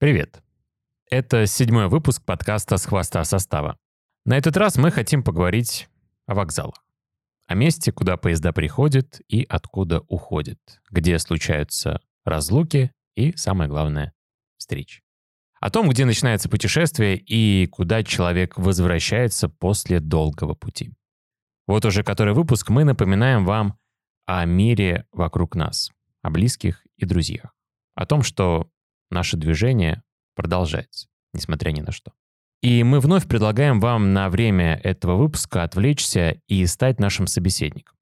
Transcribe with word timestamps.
Привет. 0.00 0.44
Это 1.10 1.46
седьмой 1.46 1.88
выпуск 1.88 2.24
подкаста 2.24 2.76
«С 2.76 2.86
хвоста 2.86 3.24
состава». 3.24 3.76
На 4.24 4.38
этот 4.38 4.56
раз 4.56 4.76
мы 4.76 4.92
хотим 4.92 5.24
поговорить 5.24 5.88
о 6.26 6.36
вокзалах. 6.36 6.84
О 7.48 7.56
месте, 7.56 7.90
куда 7.90 8.16
поезда 8.16 8.52
приходят 8.52 9.20
и 9.26 9.44
откуда 9.48 10.02
уходят, 10.06 10.60
где 10.88 11.18
случаются 11.18 12.00
разлуки 12.24 12.92
и, 13.16 13.36
самое 13.36 13.68
главное, 13.68 14.12
встречи. 14.56 15.02
О 15.58 15.68
том, 15.68 15.88
где 15.88 16.04
начинается 16.04 16.48
путешествие 16.48 17.16
и 17.16 17.66
куда 17.66 18.04
человек 18.04 18.56
возвращается 18.56 19.48
после 19.48 19.98
долгого 19.98 20.54
пути. 20.54 20.92
Вот 21.66 21.84
уже 21.84 22.04
который 22.04 22.34
выпуск 22.34 22.70
мы 22.70 22.84
напоминаем 22.84 23.44
вам 23.44 23.76
о 24.26 24.44
мире 24.44 25.06
вокруг 25.10 25.56
нас, 25.56 25.90
о 26.22 26.30
близких 26.30 26.86
и 26.98 27.04
друзьях, 27.04 27.52
о 27.96 28.06
том, 28.06 28.22
что 28.22 28.70
наше 29.10 29.36
движение 29.36 30.02
продолжается, 30.34 31.08
несмотря 31.32 31.70
ни 31.70 31.80
на 31.80 31.92
что. 31.92 32.12
И 32.62 32.82
мы 32.82 32.98
вновь 33.00 33.28
предлагаем 33.28 33.80
вам 33.80 34.12
на 34.12 34.28
время 34.28 34.80
этого 34.82 35.16
выпуска 35.16 35.62
отвлечься 35.62 36.40
и 36.48 36.66
стать 36.66 36.98
нашим 36.98 37.26
собеседником. 37.26 37.96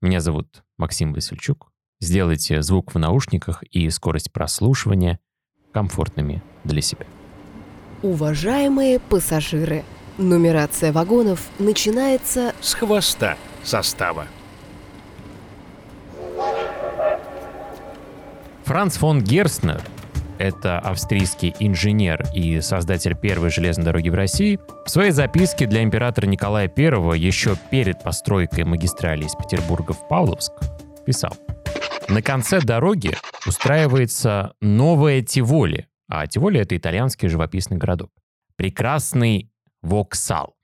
Меня 0.00 0.20
зовут 0.20 0.62
Максим 0.78 1.12
Васильчук. 1.12 1.70
Сделайте 2.00 2.62
звук 2.62 2.94
в 2.94 2.98
наушниках 2.98 3.62
и 3.64 3.90
скорость 3.90 4.32
прослушивания 4.32 5.18
комфортными 5.72 6.42
для 6.64 6.80
себя. 6.80 7.06
Уважаемые 8.02 9.00
пассажиры, 9.00 9.84
нумерация 10.16 10.92
вагонов 10.92 11.48
начинается 11.58 12.54
с 12.60 12.74
хвоста 12.74 13.36
состава. 13.64 14.26
Франц 18.64 18.96
фон 18.96 19.22
Герстнер 19.22 19.82
это 20.38 20.78
австрийский 20.78 21.54
инженер 21.58 22.24
и 22.34 22.60
создатель 22.60 23.16
первой 23.16 23.50
железной 23.50 23.84
дороги 23.84 24.08
в 24.08 24.14
России, 24.14 24.58
в 24.86 24.90
своей 24.90 25.10
записке 25.10 25.66
для 25.66 25.82
императора 25.82 26.26
Николая 26.26 26.72
I 26.74 27.18
еще 27.18 27.56
перед 27.70 28.02
постройкой 28.02 28.64
магистрали 28.64 29.24
из 29.24 29.34
Петербурга 29.34 29.92
в 29.92 30.08
Павловск 30.08 30.52
писал. 31.04 31.36
На 32.08 32.22
конце 32.22 32.60
дороги 32.60 33.14
устраивается 33.46 34.54
новая 34.60 35.22
Тиволи, 35.22 35.88
а 36.08 36.26
Тиволи— 36.26 36.60
это 36.60 36.76
итальянский 36.76 37.28
живописный 37.28 37.76
городок. 37.76 38.10
Прекрасный 38.56 39.50
Воксал. 39.82 40.56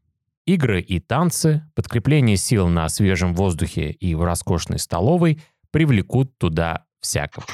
Игры 0.46 0.80
и 0.80 1.00
танцы, 1.00 1.62
подкрепление 1.74 2.36
сил 2.36 2.68
на 2.68 2.88
свежем 2.88 3.34
воздухе 3.34 3.90
и 3.90 4.14
в 4.14 4.22
роскошной 4.22 4.78
столовой 4.78 5.40
привлекут 5.70 6.36
туда 6.38 6.83
всякого. 7.04 7.46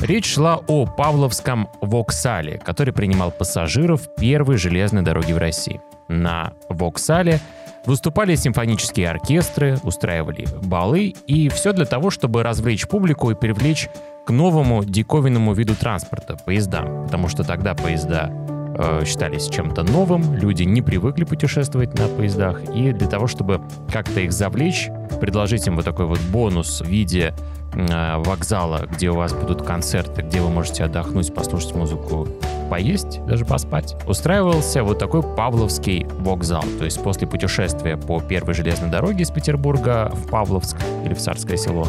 Речь 0.00 0.32
шла 0.32 0.60
о 0.66 0.86
Павловском 0.86 1.68
Воксале, 1.80 2.58
который 2.58 2.94
принимал 2.94 3.30
пассажиров 3.30 4.08
первой 4.16 4.56
железной 4.56 5.02
дороги 5.02 5.32
в 5.32 5.38
России. 5.38 5.80
На 6.08 6.52
Воксале 6.68 7.40
выступали 7.84 8.36
симфонические 8.36 9.10
оркестры, 9.10 9.78
устраивали 9.82 10.46
балы, 10.62 11.14
и 11.26 11.48
все 11.48 11.72
для 11.72 11.84
того, 11.84 12.10
чтобы 12.10 12.42
развлечь 12.42 12.86
публику 12.86 13.30
и 13.30 13.34
привлечь 13.34 13.88
к 14.24 14.30
новому 14.30 14.84
диковинному 14.84 15.52
виду 15.52 15.74
транспорта– 15.74 16.36
поездам. 16.46 17.04
Потому 17.04 17.28
что 17.28 17.42
тогда 17.42 17.74
поезда 17.74 18.30
э, 18.78 19.04
считались 19.04 19.48
чем-то 19.48 19.82
новым, 19.82 20.34
люди 20.34 20.62
не 20.62 20.80
привыкли 20.80 21.24
путешествовать 21.24 21.98
на 21.98 22.06
поездах, 22.06 22.62
и 22.74 22.92
для 22.92 23.08
того, 23.08 23.26
чтобы 23.26 23.60
как-то 23.92 24.20
их 24.20 24.32
завлечь, 24.32 24.88
предложить 25.20 25.66
им 25.66 25.76
вот 25.76 25.84
такой 25.84 26.06
вот 26.06 26.20
бонус 26.30 26.80
в 26.80 26.86
виде 26.86 27.34
вокзала, 27.74 28.86
где 28.86 29.10
у 29.10 29.14
вас 29.14 29.32
будут 29.32 29.62
концерты, 29.62 30.22
где 30.22 30.40
вы 30.40 30.50
можете 30.50 30.84
отдохнуть, 30.84 31.34
послушать 31.34 31.74
музыку, 31.74 32.28
поесть, 32.72 33.24
даже 33.26 33.44
поспать, 33.44 33.96
устраивался 34.06 34.82
вот 34.82 34.98
такой 34.98 35.22
Павловский 35.22 36.06
вокзал. 36.18 36.64
То 36.78 36.84
есть 36.84 37.02
после 37.02 37.26
путешествия 37.26 37.96
по 37.96 38.20
первой 38.20 38.54
железной 38.54 38.90
дороге 38.90 39.24
из 39.24 39.30
Петербурга 39.30 40.10
в 40.12 40.28
Павловск 40.28 40.76
или 41.04 41.14
в 41.14 41.18
Царское 41.18 41.56
село, 41.56 41.86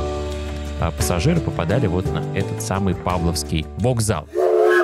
э, 0.81 0.91
пассажиры 0.91 1.40
попадали 1.40 1.88
вот 1.88 2.06
на 2.12 2.22
этот 2.38 2.62
самый 2.62 2.96
Павловский 2.96 3.66
вокзал. 3.78 4.28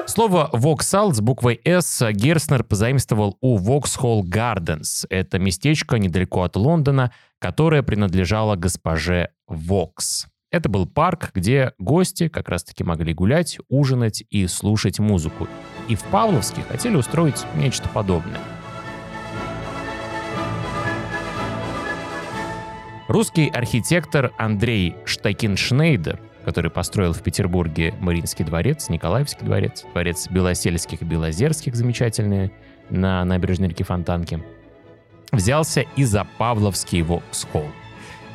Слово 0.05 0.49
«воксал» 0.53 1.13
с 1.13 1.21
буквой 1.21 1.61
«С» 1.63 2.11
Герснер 2.13 2.63
позаимствовал 2.63 3.37
у 3.41 3.59
Vauxhall 3.59 4.21
Gardens. 4.23 5.05
Это 5.09 5.37
местечко 5.37 5.97
недалеко 5.97 6.43
от 6.43 6.55
Лондона, 6.55 7.11
которое 7.39 7.83
принадлежало 7.83 8.55
госпоже 8.55 9.29
Вокс. 9.47 10.27
Это 10.51 10.67
был 10.67 10.87
парк, 10.87 11.29
где 11.35 11.73
гости 11.77 12.27
как 12.27 12.49
раз-таки 12.49 12.83
могли 12.83 13.13
гулять, 13.13 13.59
ужинать 13.69 14.23
и 14.31 14.47
слушать 14.47 14.97
музыку. 14.97 15.47
И 15.87 15.93
в 15.95 16.01
Павловске 16.05 16.63
хотели 16.63 16.95
устроить 16.95 17.45
нечто 17.55 17.87
подобное. 17.89 18.39
Русский 23.07 23.47
архитектор 23.49 24.31
Андрей 24.39 24.95
Штакиншнейдер, 25.05 26.19
который 26.45 26.71
построил 26.71 27.13
в 27.13 27.21
Петербурге 27.21 27.93
Мариинский 27.99 28.43
дворец, 28.43 28.89
Николаевский 28.89 29.45
дворец, 29.45 29.85
дворец 29.93 30.27
Белосельских 30.29 31.03
и 31.03 31.05
Белозерских 31.05 31.75
замечательные 31.75 32.51
на 32.89 33.23
набережной 33.23 33.67
реки 33.67 33.83
Фонтанки, 33.83 34.43
взялся 35.31 35.81
и 35.95 36.03
за 36.05 36.25
Павловский 36.39 37.03
Воксхолл. 37.03 37.67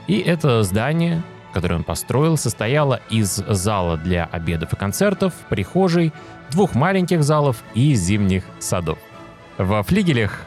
И 0.07 0.19
это 0.19 0.63
здание 0.63 1.23
которое 1.55 1.77
он 1.77 1.85
построил, 1.85 2.37
состояла 2.37 3.01
из 3.09 3.37
зала 3.37 3.97
для 3.97 4.25
обедов 4.25 4.75
и 4.75 4.77
концертов, 4.77 5.33
прихожей, 5.49 6.13
двух 6.51 6.75
маленьких 6.75 7.23
залов 7.23 7.63
и 7.75 7.95
зимних 7.95 8.45
садов. 8.59 8.99
Во 9.57 9.83
флигелях 9.83 10.47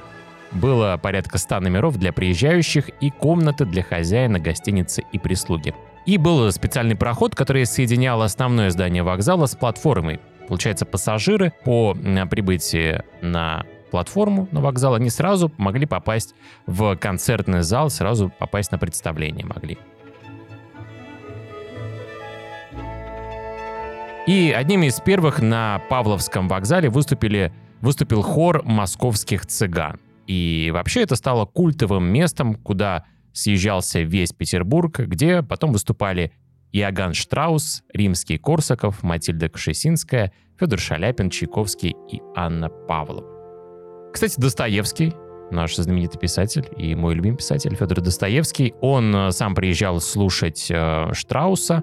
было 0.52 1.00
порядка 1.02 1.38
100 1.38 1.62
номеров 1.62 1.98
для 1.98 2.14
приезжающих 2.14 2.90
и 3.02 3.10
комнаты 3.10 3.66
для 3.66 3.84
хозяина 3.84 4.40
гостиницы 4.40 5.04
и 5.12 5.18
прислуги. 5.18 5.74
И 6.06 6.18
был 6.18 6.52
специальный 6.52 6.96
проход, 6.96 7.36
который 7.36 7.66
соединял 7.66 8.22
основное 8.22 8.70
здание 8.70 9.04
вокзала 9.04 9.46
с 9.46 9.56
платформой. 9.56 10.20
Получается, 10.48 10.86
пассажиры 10.86 11.52
по 11.66 11.94
прибытии 12.30 13.02
на 13.22 13.66
платформу 13.92 14.48
на 14.52 14.62
вокзал, 14.62 14.96
они 14.96 15.10
сразу 15.10 15.52
могли 15.58 15.86
попасть 15.86 16.36
в 16.66 16.96
концертный 16.96 17.62
зал, 17.62 17.90
сразу 17.90 18.32
попасть 18.40 18.72
на 18.72 18.78
представление 18.78 19.46
могли. 19.46 19.78
И 24.28 24.52
одним 24.52 24.84
из 24.84 25.00
первых 25.00 25.42
на 25.42 25.82
Павловском 25.90 26.50
вокзале 26.50 26.90
выступили, 26.90 27.54
выступил 27.80 28.22
хор 28.22 28.62
московских 28.66 29.46
цыган. 29.46 30.02
И 30.28 30.70
вообще 30.74 31.04
это 31.04 31.16
стало 31.16 31.46
культовым 31.46 32.04
местом, 32.04 32.56
куда 32.56 33.06
съезжался 33.32 34.02
весь 34.02 34.34
Петербург, 34.34 35.00
где 35.00 35.44
потом 35.44 35.72
выступали 35.72 36.34
Иоганн 36.74 37.14
Штраус, 37.14 37.84
Римский 37.94 38.38
Корсаков, 38.38 39.02
Матильда 39.02 39.48
Кшесинская, 39.48 40.34
Федор 40.60 40.80
Шаляпин, 40.80 41.30
Чайковский 41.30 41.96
и 42.12 42.22
Анна 42.36 42.68
Павлова. 42.68 44.12
Кстати, 44.12 44.38
Достоевский, 44.38 45.14
наш 45.52 45.78
знаменитый 45.78 46.20
писатель 46.20 46.68
и 46.76 46.96
мой 46.96 47.16
любимый 47.16 47.38
писатель 47.38 47.74
Федор 47.76 48.02
Достоевский, 48.02 48.74
он 48.82 49.16
э, 49.16 49.32
сам 49.32 49.56
приезжал 49.56 50.02
слушать 50.02 50.68
э, 50.70 51.14
Штрауса, 51.14 51.82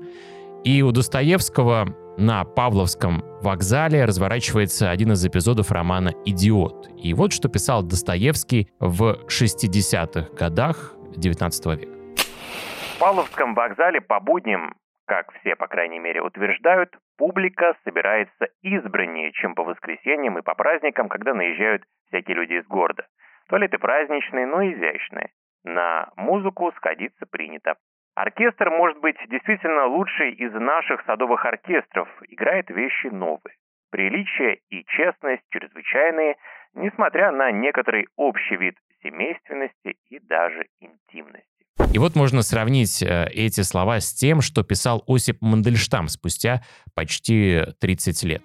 и 0.64 0.82
у 0.82 0.92
Достоевского 0.92 1.96
на 2.16 2.44
Павловском 2.44 3.22
вокзале 3.42 4.04
разворачивается 4.04 4.90
один 4.90 5.12
из 5.12 5.26
эпизодов 5.26 5.72
романа 5.72 6.10
«Идиот». 6.24 6.88
И 6.96 7.12
вот 7.12 7.32
что 7.32 7.48
писал 7.48 7.82
Достоевский 7.82 8.68
в 8.78 9.26
60-х 9.26 10.34
годах 10.38 10.94
XIX 11.16 11.76
века. 11.76 11.92
В 12.16 12.98
Павловском 13.00 13.54
вокзале 13.54 14.00
по 14.00 14.20
будням, 14.20 14.74
как 15.06 15.32
все, 15.40 15.56
по 15.56 15.66
крайней 15.66 15.98
мере, 15.98 16.22
утверждают, 16.22 16.90
публика 17.18 17.74
собирается 17.84 18.46
избраннее, 18.62 19.32
чем 19.32 19.54
по 19.54 19.64
воскресеньям 19.64 20.38
и 20.38 20.42
по 20.42 20.54
праздникам, 20.54 21.08
когда 21.08 21.34
наезжают 21.34 21.82
всякие 22.08 22.36
люди 22.36 22.54
из 22.54 22.66
города. 22.66 23.06
Туалеты 23.48 23.78
праздничные, 23.78 24.46
но 24.46 24.62
изящные. 24.62 25.30
На 25.64 26.10
музыку 26.16 26.72
сходиться 26.76 27.26
принято. 27.26 27.74
Оркестр 28.14 28.70
может 28.70 29.00
быть 29.00 29.16
действительно 29.28 29.86
лучший 29.86 30.32
из 30.34 30.52
наших 30.52 31.02
садовых 31.04 31.44
оркестров, 31.44 32.08
играет 32.28 32.70
вещи 32.70 33.08
новые. 33.08 33.56
Приличие 33.90 34.58
и 34.70 34.84
честность 34.86 35.42
чрезвычайные, 35.50 36.36
несмотря 36.74 37.32
на 37.32 37.50
некоторый 37.50 38.06
общий 38.16 38.56
вид 38.56 38.76
семейственности 39.02 39.96
и 40.08 40.20
даже 40.20 40.66
интимности. 40.80 41.48
И 41.92 41.98
вот 41.98 42.14
можно 42.14 42.42
сравнить 42.42 43.02
э, 43.02 43.26
эти 43.32 43.62
слова 43.62 43.98
с 44.00 44.12
тем, 44.14 44.40
что 44.40 44.62
писал 44.62 45.02
Осип 45.08 45.38
Мандельштам 45.40 46.08
спустя 46.08 46.62
почти 46.94 47.62
30 47.80 48.22
лет. 48.24 48.42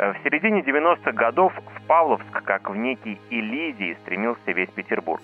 Э, 0.00 0.14
в 0.14 0.24
середине 0.24 0.62
90-х 0.62 1.12
годов 1.12 1.52
в 1.54 1.86
Павловск, 1.86 2.42
как 2.44 2.70
в 2.70 2.74
некий 2.74 3.20
Элизий, 3.28 3.96
стремился 3.96 4.52
весь 4.52 4.70
Петербург. 4.70 5.20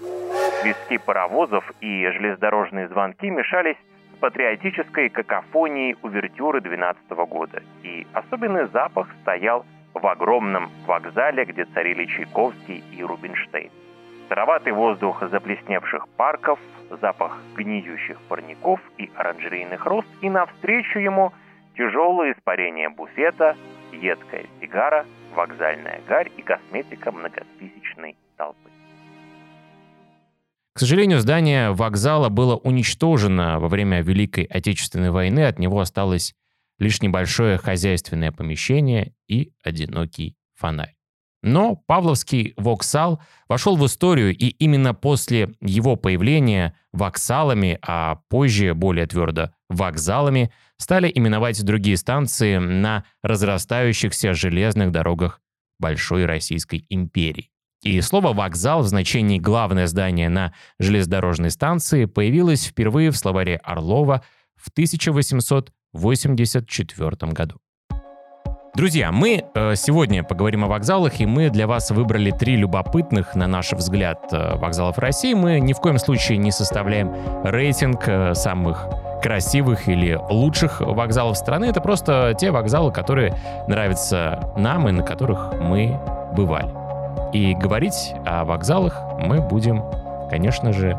Свистки 0.60 0.98
паровозов 0.98 1.72
и 1.80 2.06
железнодорожные 2.10 2.88
звонки 2.88 3.30
мешались 3.30 3.78
с 4.12 4.18
патриотической 4.18 5.08
какофонией 5.08 5.96
увертюры 6.02 6.60
12 6.60 7.10
года. 7.26 7.62
И 7.84 8.06
особенный 8.12 8.66
запах 8.68 9.08
стоял 9.22 9.64
в 9.94 10.06
огромном 10.06 10.70
вокзале, 10.86 11.46
где 11.46 11.64
царили 11.64 12.04
Чайковский 12.04 12.84
и 12.92 13.02
Рубинштейн. 13.02 13.70
Сыроватый 14.28 14.74
воздух 14.74 15.22
заплесневших 15.22 16.06
парков, 16.18 16.58
запах 17.00 17.38
гниющих 17.56 18.20
парников 18.28 18.80
и 18.98 19.10
оранжерейных 19.16 19.86
роз, 19.86 20.04
и 20.20 20.28
навстречу 20.28 20.98
ему 20.98 21.32
тяжелое 21.78 22.32
испарение 22.32 22.90
буфета, 22.90 23.56
едкая 24.00 24.46
сигара, 24.60 25.06
вокзальная 25.34 26.00
гарь 26.08 26.30
и 26.36 26.42
косметика 26.42 27.12
многотысячной 27.12 28.16
толпы. 28.36 28.70
К 30.74 30.78
сожалению, 30.78 31.20
здание 31.20 31.70
вокзала 31.72 32.28
было 32.28 32.56
уничтожено 32.56 33.58
во 33.58 33.68
время 33.68 34.02
Великой 34.02 34.44
Отечественной 34.44 35.10
войны. 35.10 35.46
От 35.46 35.58
него 35.58 35.80
осталось 35.80 36.34
лишь 36.78 37.00
небольшое 37.00 37.56
хозяйственное 37.56 38.30
помещение 38.30 39.14
и 39.26 39.52
одинокий 39.64 40.36
фонарь. 40.54 40.96
Но 41.42 41.76
Павловский 41.76 42.54
воксал 42.56 43.22
вошел 43.48 43.76
в 43.76 43.86
историю, 43.86 44.36
и 44.36 44.48
именно 44.48 44.94
после 44.94 45.54
его 45.60 45.96
появления 45.96 46.76
воксалами, 46.92 47.78
а 47.86 48.16
позже, 48.28 48.74
более 48.74 49.06
твердо, 49.06 49.52
вокзалами, 49.68 50.52
стали 50.78 51.10
именовать 51.14 51.64
другие 51.64 51.96
станции 51.96 52.58
на 52.58 53.04
разрастающихся 53.22 54.34
железных 54.34 54.92
дорогах 54.92 55.40
Большой 55.78 56.24
Российской 56.24 56.86
империи. 56.88 57.50
И 57.82 58.00
слово 58.00 58.32
«вокзал» 58.32 58.82
в 58.82 58.86
значении 58.86 59.38
«главное 59.38 59.86
здание 59.86 60.28
на 60.28 60.52
железнодорожной 60.78 61.50
станции» 61.50 62.06
появилось 62.06 62.66
впервые 62.66 63.10
в 63.10 63.16
словаре 63.16 63.60
Орлова 63.62 64.24
в 64.56 64.70
1884 64.70 67.32
году. 67.32 67.60
Друзья, 68.76 69.10
мы 69.10 69.42
э, 69.54 69.74
сегодня 69.74 70.22
поговорим 70.22 70.64
о 70.64 70.66
вокзалах, 70.66 71.20
и 71.20 71.26
мы 71.26 71.48
для 71.48 71.66
вас 71.66 71.90
выбрали 71.90 72.30
три 72.30 72.56
любопытных, 72.56 73.34
на 73.34 73.46
наш 73.46 73.72
взгляд, 73.72 74.26
э, 74.32 74.56
вокзалов 74.56 74.98
России. 74.98 75.32
Мы 75.32 75.60
ни 75.60 75.72
в 75.72 75.78
коем 75.78 75.98
случае 75.98 76.36
не 76.36 76.50
составляем 76.50 77.10
рейтинг 77.42 78.06
э, 78.06 78.34
самых 78.34 78.86
красивых 79.26 79.88
или 79.88 80.16
лучших 80.30 80.80
вокзалов 80.80 81.36
страны. 81.36 81.64
Это 81.64 81.80
просто 81.80 82.36
те 82.38 82.52
вокзалы, 82.52 82.92
которые 82.92 83.36
нравятся 83.66 84.52
нам 84.56 84.88
и 84.88 84.92
на 84.92 85.02
которых 85.02 85.52
мы 85.60 85.98
бывали. 86.36 86.70
И 87.32 87.52
говорить 87.54 88.14
о 88.24 88.44
вокзалах 88.44 88.96
мы 89.18 89.40
будем, 89.40 89.82
конечно 90.30 90.72
же, 90.72 90.96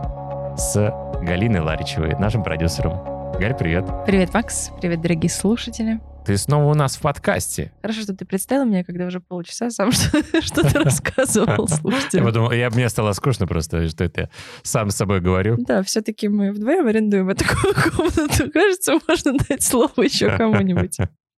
с 0.58 0.94
Галиной 1.22 1.62
Ларичевой, 1.62 2.18
нашим 2.20 2.44
продюсером. 2.44 3.32
Галь, 3.40 3.54
привет. 3.54 3.86
Привет, 4.06 4.34
Макс. 4.34 4.72
Привет, 4.82 5.00
дорогие 5.00 5.30
слушатели. 5.30 6.02
Ты 6.28 6.36
снова 6.36 6.72
у 6.72 6.74
нас 6.74 6.98
в 6.98 7.02
подкасте. 7.02 7.72
Хорошо, 7.82 8.02
что 8.02 8.14
ты 8.14 8.26
представил 8.26 8.66
меня, 8.66 8.84
когда 8.84 9.06
уже 9.06 9.22
полчаса 9.22 9.70
сам 9.70 9.92
что-то 10.42 10.84
рассказывал 10.84 11.68
слушателям. 11.70 12.26
Я 12.26 12.32
подумал, 12.34 12.52
я, 12.52 12.70
мне 12.70 12.90
стало 12.90 13.14
скучно 13.14 13.48
просто, 13.48 13.88
что 13.88 14.04
это 14.04 14.30
сам 14.62 14.90
с 14.90 14.96
собой 14.98 15.22
говорю. 15.22 15.56
Да, 15.58 15.84
все-таки 15.84 16.28
мы 16.28 16.52
вдвоем 16.52 16.86
арендуем 16.86 17.30
эту 17.30 17.46
комнату. 17.96 18.52
Кажется, 18.52 19.00
можно 19.08 19.36
дать 19.48 19.64
слово 19.64 20.02
еще 20.02 20.36
кому-нибудь. 20.36 20.98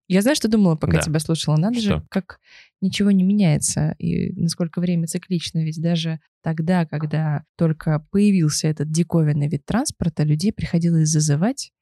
Я 0.09 0.23
знаю, 0.23 0.37
что 0.37 0.49
думала, 0.49 0.75
пока 0.77 0.95
Да. 0.95 1.03
тебя 1.03 1.19
слушала. 1.19 1.59
Надо 1.59 1.81
Что? 1.81 1.89
же, 1.97 2.03
как 2.09 2.39
ничего 2.81 3.11
не 3.11 3.25
меняется, 3.25 3.95
и 3.99 4.33
насколько 4.41 4.81
время 4.81 5.07
циклично. 5.07 5.59
Ведь 5.63 5.83
даже 5.83 6.19
тогда, 6.43 6.87
когда 6.87 7.45
только 7.59 8.07
появился 8.11 8.69
этот 8.69 8.91
диковинный 8.91 9.49
вид 9.49 9.67
транспорта, 9.67 10.23
людей 10.23 10.51
приходилось 10.51 11.11
зазывать 11.11 11.73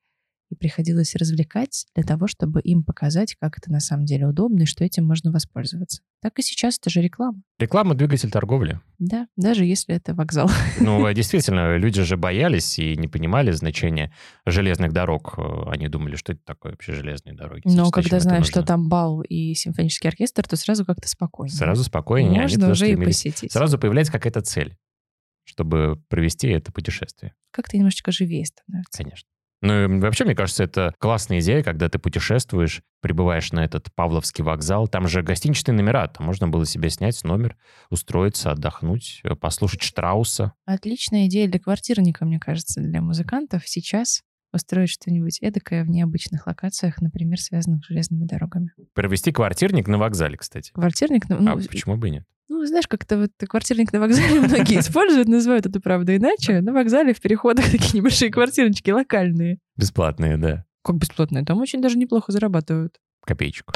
и 0.51 0.55
приходилось 0.55 1.15
развлекать 1.17 1.87
для 1.95 2.05
того, 2.05 2.27
чтобы 2.27 2.61
им 2.61 2.85
показать, 2.85 3.35
как 3.41 3.59
это 3.59 3.71
на 3.71 3.81
самом 3.81 4.05
деле 4.05 4.27
удобно 4.27 4.63
и 4.63 4.67
что 4.67 4.85
этим 4.85 5.05
можно 5.05 5.33
воспользоваться. 5.33 6.03
Так 6.23 6.39
и 6.39 6.43
сейчас 6.43 6.79
это 6.79 6.89
же 6.89 7.03
реклама. 7.03 7.43
Реклама— 7.59 7.95
двигатель 7.97 8.31
торговли. 8.31 8.81
Да, 8.99 9.27
даже 9.37 9.65
если 9.65 9.95
это 9.95 10.15
вокзал. 10.15 10.51
Ну, 10.81 11.13
действительно, 11.13 11.77
люди 11.77 12.03
же 12.03 12.17
боялись 12.17 12.79
и 12.79 12.97
не 12.97 13.09
понимали 13.09 13.51
значения 13.51 14.13
железных 14.45 14.93
дорог. 14.93 15.39
Они 15.67 15.89
думали, 15.89 16.17
что 16.17 16.33
это 16.33 16.43
такое 16.45 16.73
вообще 16.73 16.93
железные 16.93 17.35
дороги. 17.35 17.63
Но 17.65 17.91
когда 17.91 18.21
знаешь, 18.21 18.47
что 18.47 18.63
там 18.63 18.89
бал 18.89 19.23
и 19.23 19.55
симфонический 19.55 20.09
оркестр, 20.09 20.47
то 20.47 20.57
сразу 20.57 20.85
как-то 20.87 21.09
спокойнее. 21.09 21.57
Сразу 21.57 21.85
спокойнее, 21.85 22.33
они 22.33 22.41
Можно 22.43 22.59
туда 22.59 22.73
уже 22.73 22.91
и 22.91 22.97
посетить. 22.97 23.53
Сразу 23.53 23.79
появляется 23.79 24.13
какая-то 24.13 24.43
цель, 24.43 24.77
чтобы 25.45 26.01
провести 26.09 26.49
это 26.49 26.73
путешествие, 26.73 27.35
Как-то 27.51 27.77
немножечко 27.77 28.13
живее 28.13 28.45
становится. 28.47 29.03
конечно. 29.03 29.29
Ну 29.63 29.85
и 29.85 30.01
вообще, 30.01 30.25
мне 30.25 30.35
кажется, 30.35 30.65
это 30.65 30.95
классная 30.99 31.41
идея, 31.41 31.63
когда 31.63 31.89
ты 31.89 31.99
путешествуешь, 31.99 32.83
прибываешь 33.01 33.53
на 33.53 33.65
этот 33.65 33.89
Павловский 33.95 34.45
вокзал. 34.45 34.87
Там 34.87 35.09
же 35.09 35.23
гостиничные 35.23 35.75
номера, 35.75 36.07
там 36.09 36.27
можно 36.27 36.47
было 36.47 36.67
себе 36.67 36.91
снять 36.91 37.23
номер, 37.25 37.57
устроиться, 37.91 38.51
отдохнуть, 38.51 39.23
послушать 39.41 39.83
Штрауса. 39.83 40.53
Отличная 40.67 41.27
идея 41.27 41.49
для 41.49 41.59
квартирника, 41.59 42.25
мне 42.25 42.39
кажется, 42.39 42.81
для 42.81 43.01
музыкантов 43.01 43.67
сейчас 43.67 44.23
устроить 44.57 44.91
что-нибудь 44.91 45.39
эдакое 45.41 45.85
в 45.85 45.89
необычных 45.89 46.47
локациях, 46.47 47.01
например, 47.01 47.41
связанных 47.41 47.85
с 47.85 47.89
железными 47.89 48.25
дорогами. 48.25 48.73
Провести 48.95 49.33
квартирник 49.33 49.89
на 49.89 49.99
вокзале, 49.99 50.37
кстати. 50.37 50.73
Квартирник, 50.73 51.29
ну, 51.29 51.37
а 51.37 51.41
ну, 51.41 51.57
почему 51.57 51.97
бы 51.97 52.09
и 52.09 52.11
нет? 52.13 52.25
ну, 52.49 52.65
знаешь, 52.65 52.87
как-то 52.87 53.19
вот 53.19 53.31
квартирник 53.49 53.93
на 53.93 54.01
вокзале 54.01 54.41
многие 54.49 54.81
используют, 54.81 55.29
называют 55.29 55.67
это, 55.67 55.81
правда, 55.81 56.17
иначе. 56.17 56.61
На 56.61 56.73
вокзале 56.73 57.15
в 57.15 57.21
переходах 57.21 57.65
такие 57.71 58.01
небольшие 58.01 58.31
квартирнички 58.31 58.91
локальные. 58.93 59.59
Бесплатные, 59.77 60.37
да. 60.37 60.65
Как 60.83 60.97
бесплатные. 60.97 61.45
Там 61.45 61.59
очень 61.59 61.81
даже 61.81 61.99
неплохо 61.99 62.33
зарабатывают. 62.33 62.99
Копеечку. 63.25 63.75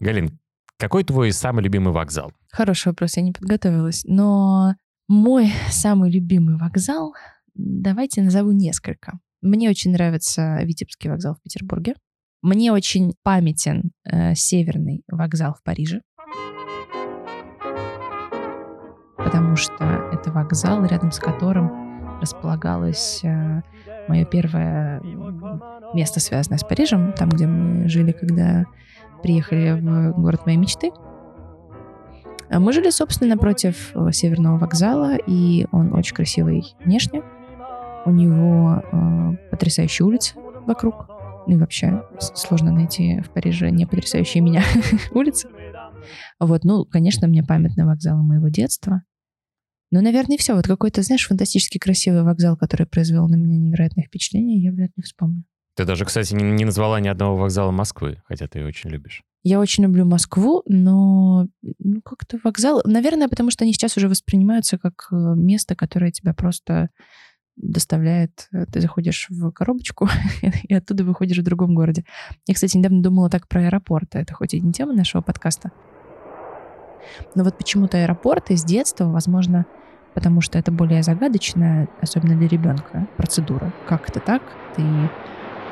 Галин, 0.00 0.38
какой 0.78 1.04
твой 1.04 1.32
самый 1.32 1.64
любимый 1.64 1.92
вокзал? 1.92 2.32
Хороший 2.50 2.88
вопрос, 2.88 3.16
я 3.16 3.22
не 3.22 3.32
подготовилась. 3.32 4.02
Но 4.04 4.74
мой 5.08 5.52
самый 5.70 6.10
любимый 6.10 6.56
вокзал, 6.56 7.14
давайте 7.54 8.22
назову 8.22 8.52
несколько. 8.52 9.18
Мне 9.42 9.68
очень 9.68 9.90
нравится 9.90 10.62
Витебский 10.62 11.10
вокзал 11.10 11.34
в 11.34 11.42
Петербурге. 11.42 11.96
Мне 12.42 12.72
очень 12.72 13.14
памятен 13.24 13.90
э, 14.04 14.34
Северный 14.36 15.02
вокзал 15.08 15.54
в 15.54 15.62
Париже. 15.64 16.00
Потому 19.16 19.56
что 19.56 19.84
это 20.12 20.30
вокзал, 20.30 20.84
рядом 20.84 21.10
с 21.10 21.18
которым 21.18 22.20
располагалось 22.20 23.22
мое 24.06 24.24
первое 24.24 25.00
место, 25.92 26.20
связанное 26.20 26.58
с 26.58 26.64
Парижем, 26.64 27.12
там, 27.12 27.28
где 27.28 27.46
мы 27.48 27.88
жили, 27.88 28.12
когда 28.12 28.64
приехали 29.22 29.72
в 29.72 30.20
город 30.20 30.46
моей 30.46 30.58
мечты. 30.58 30.92
Мы 32.48 32.72
жили, 32.72 32.90
собственно, 32.90 33.34
напротив 33.34 33.90
э, 33.94 34.12
Северного 34.12 34.58
вокзала, 34.58 35.16
и 35.16 35.66
он 35.72 35.94
очень 35.94 36.14
красивый 36.14 36.76
внешне. 36.84 37.22
У 38.04 38.10
него 38.10 38.82
э, 38.92 39.50
потрясающие 39.50 40.06
улицы 40.06 40.34
вокруг. 40.66 41.06
Ну 41.46 41.54
и 41.54 41.56
вообще 41.56 42.02
сложно 42.18 42.72
найти 42.72 43.20
в 43.20 43.30
Париже 43.30 43.70
не 43.70 43.86
потрясающие 43.86 44.42
меня 44.42 44.62
улицы. 45.12 45.48
Вот, 46.38 46.64
ну, 46.64 46.84
конечно, 46.84 47.28
мне 47.28 47.42
памятны 47.42 47.86
вокзалы 47.86 48.22
моего 48.22 48.48
детства. 48.48 49.02
Но, 49.90 50.00
наверное, 50.00 50.36
и 50.36 50.38
все. 50.38 50.54
Вот 50.54 50.66
какой-то, 50.66 51.02
знаешь, 51.02 51.26
фантастически 51.26 51.78
красивый 51.78 52.22
вокзал, 52.22 52.56
который 52.56 52.86
произвел 52.86 53.28
на 53.28 53.36
меня 53.36 53.58
невероятное 53.58 54.04
впечатление, 54.04 54.62
я 54.62 54.72
вряд 54.72 54.90
ли 54.96 55.02
вспомню. 55.02 55.44
Ты 55.74 55.84
даже, 55.84 56.04
кстати, 56.04 56.34
не, 56.34 56.44
не 56.44 56.64
назвала 56.64 57.00
ни 57.00 57.08
одного 57.08 57.36
вокзала 57.36 57.70
Москвы, 57.70 58.22
хотя 58.26 58.46
ты 58.46 58.58
ее 58.60 58.66
очень 58.66 58.90
любишь. 58.90 59.22
Я 59.42 59.58
очень 59.58 59.84
люблю 59.84 60.04
Москву, 60.04 60.62
но 60.66 61.48
ну, 61.62 62.00
как-то 62.02 62.38
вокзал... 62.44 62.80
Наверное, 62.84 63.28
потому 63.28 63.50
что 63.50 63.64
они 63.64 63.72
сейчас 63.72 63.96
уже 63.96 64.08
воспринимаются 64.08 64.78
как 64.78 65.08
э, 65.10 65.14
место, 65.14 65.74
которое 65.74 66.12
тебя 66.12 66.32
просто 66.32 66.90
доставляет... 67.56 68.48
э, 68.52 68.66
Ты 68.66 68.80
заходишь 68.80 69.26
в 69.30 69.50
коробочку 69.52 70.08
и 70.68 70.74
оттуда 70.74 71.04
выходишь 71.04 71.38
в 71.38 71.42
другом 71.44 71.74
городе. 71.74 72.04
Я, 72.46 72.54
кстати, 72.54 72.76
недавно 72.76 73.02
думала 73.02 73.30
так 73.30 73.48
про 73.48 73.62
аэропорты. 73.62 74.18
Это 74.18 74.34
хоть 74.34 74.54
и 74.54 74.60
не 74.60 74.72
тема 74.72 74.92
нашего 74.92 75.22
подкаста. 75.22 75.70
Но 77.34 77.44
вот 77.44 77.58
почему-то 77.58 77.98
аэропорты 77.98 78.56
с 78.56 78.64
детства, 78.64 79.04
возможно, 79.04 79.66
потому 80.14 80.40
что 80.40 80.58
это 80.58 80.70
более 80.70 81.02
загадочная, 81.02 81.88
особенно 82.00 82.36
для 82.36 82.48
ребенка, 82.48 83.08
процедура. 83.16 83.72
Как 83.88 84.08
это 84.08 84.20
так? 84.20 84.42
Ты 84.76 84.82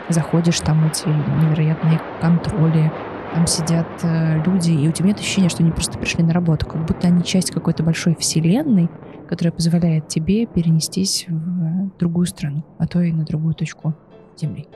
заходишь, 0.09 0.61
там 0.61 0.87
эти 0.89 1.07
невероятные 1.07 2.01
контроли, 2.21 2.93
там 3.33 3.47
сидят 3.47 3.87
э, 4.03 4.43
люди, 4.45 4.73
и 4.73 4.89
у 4.89 4.93
тебя 4.93 5.09
нет 5.09 5.21
ощущения, 5.21 5.49
что 5.49 5.63
они 5.63 5.71
просто 5.71 5.99
пришли 5.99 6.25
на 6.25 6.33
работу, 6.33 6.67
как 6.67 6.85
будто 6.85 7.07
они 7.07 7.23
часть 7.23 7.53
какой-то 7.53 7.85
большой 7.85 8.17
вселенной, 8.17 8.91
которая 9.31 9.53
позволяет 9.53 10.09
тебе 10.09 10.45
перенестись 10.45 11.27
в 11.29 11.97
другую 12.01 12.27
страну, 12.27 12.65
а 12.79 12.89
то 12.89 13.01
и 13.01 13.13
на 13.13 13.25
другую 13.25 13.55
точку 13.55 13.95
Земли. 14.37 14.67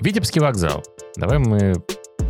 Витебский 0.00 0.40
вокзал. 0.40 0.84
Давай 1.16 1.40
мы 1.40 1.74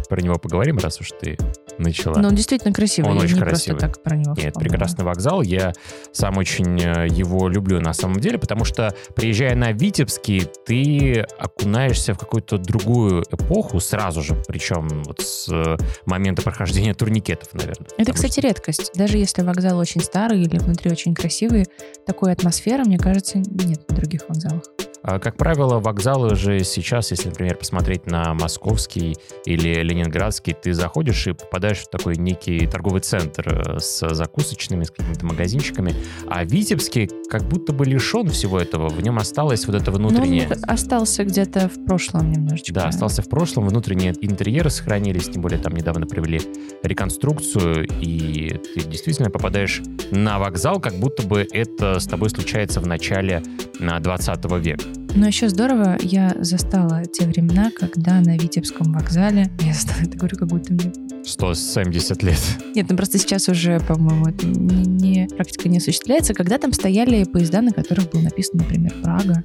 про 0.09 0.23
него 0.23 0.37
поговорим, 0.39 0.79
раз 0.79 0.99
уж 0.99 1.11
ты 1.11 1.37
начала. 1.79 2.19
Но 2.19 2.29
он 2.29 2.35
действительно 2.35 2.73
красивый. 2.73 3.11
Он 3.11 3.19
я 3.19 3.25
очень 3.25 3.37
не 3.37 3.41
красивый. 3.41 3.79
просто 3.79 3.97
так 3.97 4.03
про 4.03 4.17
него 4.17 4.35
Нет, 4.35 4.49
вспомнила. 4.49 4.61
прекрасный 4.61 5.05
вокзал. 5.05 5.43
Я 5.43 5.73
сам 6.13 6.37
очень 6.39 6.81
э, 6.81 7.07
его 7.09 7.49
люблю 7.49 7.81
на 7.81 7.93
самом 7.93 8.21
деле, 8.21 8.39
потому 8.39 8.65
что, 8.65 8.95
приезжая 9.15 9.55
на 9.55 9.73
Витебский, 9.73 10.49
ты 10.67 11.27
окунаешься 11.39 12.15
в 12.15 12.19
какую-то 12.19 12.59
другую 12.59 13.25
эпоху 13.31 13.81
сразу 13.81 14.23
же, 14.23 14.41
причем 14.47 15.03
вот 15.05 15.21
с 15.21 15.49
э, 15.51 15.77
момента 16.07 16.43
прохождения 16.43 16.95
турникетов, 16.95 17.55
наверное. 17.55 17.89
Это, 17.97 18.13
кстати, 18.13 18.41
редкость. 18.41 18.93
Даже 18.95 19.19
если 19.19 19.43
вокзал 19.43 19.79
очень 19.79 20.01
старый 20.03 20.43
или 20.43 20.59
внутри 20.59 20.91
очень 20.91 21.15
красивый, 21.15 21.67
такой 22.07 22.33
атмосферы, 22.33 22.85
мне 22.85 22.99
кажется, 22.99 23.39
нет 23.39 23.89
на 23.89 23.97
других 23.97 24.29
вокзалах. 24.29 24.63
А, 25.03 25.19
Как 25.19 25.37
правило, 25.37 25.79
вокзалы 25.79 26.35
же 26.35 26.65
сейчас, 26.65 27.11
если, 27.11 27.29
например, 27.29 27.57
посмотреть 27.57 28.07
на 28.07 28.35
московский 28.35 29.17
или 29.45 29.83
ленинградский, 29.83 30.55
ты 30.55 30.75
заходишь 30.75 31.27
и 31.27 31.33
попадаешь 31.33 31.79
в 31.79 31.89
такой 31.89 32.17
некий 32.17 32.67
торговый 32.67 33.01
центр 33.01 33.49
э, 33.49 33.79
с 33.79 34.15
закусочными, 34.15 34.85
с 34.85 34.91
какими-то 34.91 35.25
магазинчиками. 35.27 35.95
А 36.29 36.45
Витебский 36.45 37.09
как 37.31 37.43
будто 37.43 37.73
бы 37.73 37.85
лишен 37.85 38.29
всего 38.29 38.59
этого. 38.59 38.89
В 38.89 39.01
нем 39.03 39.19
осталось 39.19 39.67
вот 39.67 39.77
это 39.77 39.91
он 39.91 39.99
внутреннее... 39.99 40.49
остался 40.67 41.25
где-то 41.25 41.69
в 41.69 41.85
прошлом 41.85 42.33
немножечко. 42.33 42.73
Да, 42.75 42.89
остался 42.89 43.23
в 43.23 43.29
прошлом, 43.29 43.67
внутренние 43.69 44.15
интерьеры 44.21 44.71
сохранились, 44.71 45.29
тем 45.29 45.43
более 45.43 45.61
там 45.61 45.75
недавно 45.75 46.07
провели 46.07 46.41
реконструкцию, 46.83 47.87
и 48.01 48.51
ты 48.75 48.81
действительно 48.83 49.31
попадаешь 49.31 49.83
на 50.11 50.39
вокзал, 50.39 50.81
как 50.81 50.95
будто 50.95 51.27
бы 51.27 51.47
это 51.53 52.01
с 52.01 52.07
тобой 52.07 52.31
случается 52.31 52.81
в 52.81 52.87
начале 52.87 53.43
а, 53.81 54.01
20 54.01 54.45
века. 54.61 54.98
Но 55.15 55.27
еще 55.27 55.49
здорово, 55.49 55.97
я 56.01 56.37
застала 56.41 57.05
те 57.05 57.27
времена, 57.27 57.71
когда 57.75 58.21
на 58.21 58.37
Витебском 58.37 58.93
вокзале... 58.93 59.51
Я 59.61 59.73
застала, 59.73 60.03
это 60.03 60.17
говорю, 60.17 60.37
как 60.37 60.49
будто 60.49 60.73
мне... 60.73 60.93
170 61.25 62.23
лет. 62.23 62.39
Нет, 62.75 62.87
ну 62.89 62.97
просто 62.97 63.19
сейчас 63.19 63.49
уже, 63.49 63.81
по-моему, 63.81 64.27
это 64.27 64.47
не, 64.47 64.85
не- 64.85 65.29
практика 65.29 65.69
не 65.69 65.79
осуществляется. 65.79 66.35
Когда 66.35 66.59
там 66.59 66.73
стояли 66.73 67.25
поезда, 67.25 67.63
на 67.63 67.73
которых 67.73 68.11
был 68.11 68.21
написан, 68.21 68.59
например, 68.59 68.95
Прага 69.03 69.45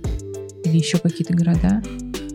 или 0.63 0.77
еще 0.77 0.97
какие-то 0.97 1.33
города. 1.33 1.81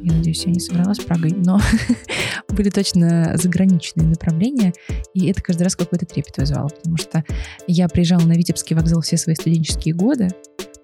Я 0.03 0.13
надеюсь, 0.13 0.45
я 0.45 0.53
не 0.53 0.61
соврала 0.61 0.95
с 0.95 1.01
Прагой, 1.01 1.33
но 1.33 1.61
были 2.49 2.71
точно 2.71 3.37
заграничные 3.37 4.07
направления, 4.07 4.73
и 5.13 5.27
это 5.27 5.43
каждый 5.43 5.65
раз 5.65 5.77
какой-то 5.77 6.07
трепет 6.07 6.37
вызывало, 6.37 6.69
потому 6.69 6.97
что 6.97 7.25
я 7.67 7.89
приезжала 7.89 8.23
на 8.23 8.33
Витебский 8.33 8.77
вокзал 8.77 9.01
все 9.01 9.17
свои 9.17 9.35
студенческие 9.35 9.95
годы, 9.95 10.29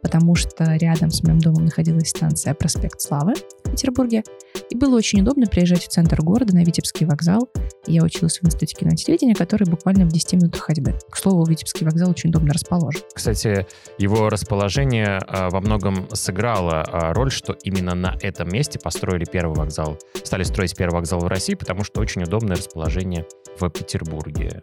потому 0.05 0.35
что 0.35 0.77
рядом 0.77 1.11
с 1.11 1.23
моим 1.23 1.39
домом 1.39 1.65
находилась 1.65 2.11
станция 2.11 2.53
Проспект 2.53 3.01
Славы 3.01 3.33
в 3.65 3.71
Петербурге, 3.71 4.23
и 4.69 4.77
было 4.77 4.97
очень 4.97 5.23
удобно 5.23 5.47
приезжать 5.47 5.85
в 5.85 5.89
центр 5.89 6.21
города 6.21 6.55
на 6.55 6.63
Витебский 6.63 7.07
вокзал. 7.07 7.49
Я 7.87 8.05
училась 8.05 8.39
в 8.39 8.45
Институте 8.45 8.77
кино 8.77 8.95
телевидения, 8.95 9.35
который 9.35 9.67
буквально 9.67 10.05
в 10.05 10.09
10 10.09 10.35
минутах 10.35 10.61
ходьбы. 10.61 10.95
К 11.09 11.17
слову, 11.17 11.47
Витебский 11.47 11.87
вокзал 11.87 12.11
очень 12.11 12.29
удобно 12.29 12.53
расположен. 12.53 13.01
Кстати, 13.15 13.67
его 13.97 14.29
расположение 14.29 15.21
а, 15.27 15.49
во 15.49 15.61
многом 15.61 16.07
сыграло 16.13 16.83
а, 16.83 17.15
роль, 17.15 17.31
что 17.31 17.55
именно 17.63 17.95
на 17.95 18.15
этом 18.21 18.51
месте 18.51 18.79
построили 18.79 19.25
первый 19.25 19.57
вокзал, 19.57 19.99
стали 20.23 20.43
строить 20.43 20.77
первый 20.77 20.97
вокзал 20.97 21.21
в 21.21 21.27
России, 21.29 21.55
потому 21.55 21.83
что 21.83 22.03
очень 22.03 22.23
удобное 22.25 22.57
расположение 22.57 23.27
в 23.59 23.71
Петербурге. 23.71 24.63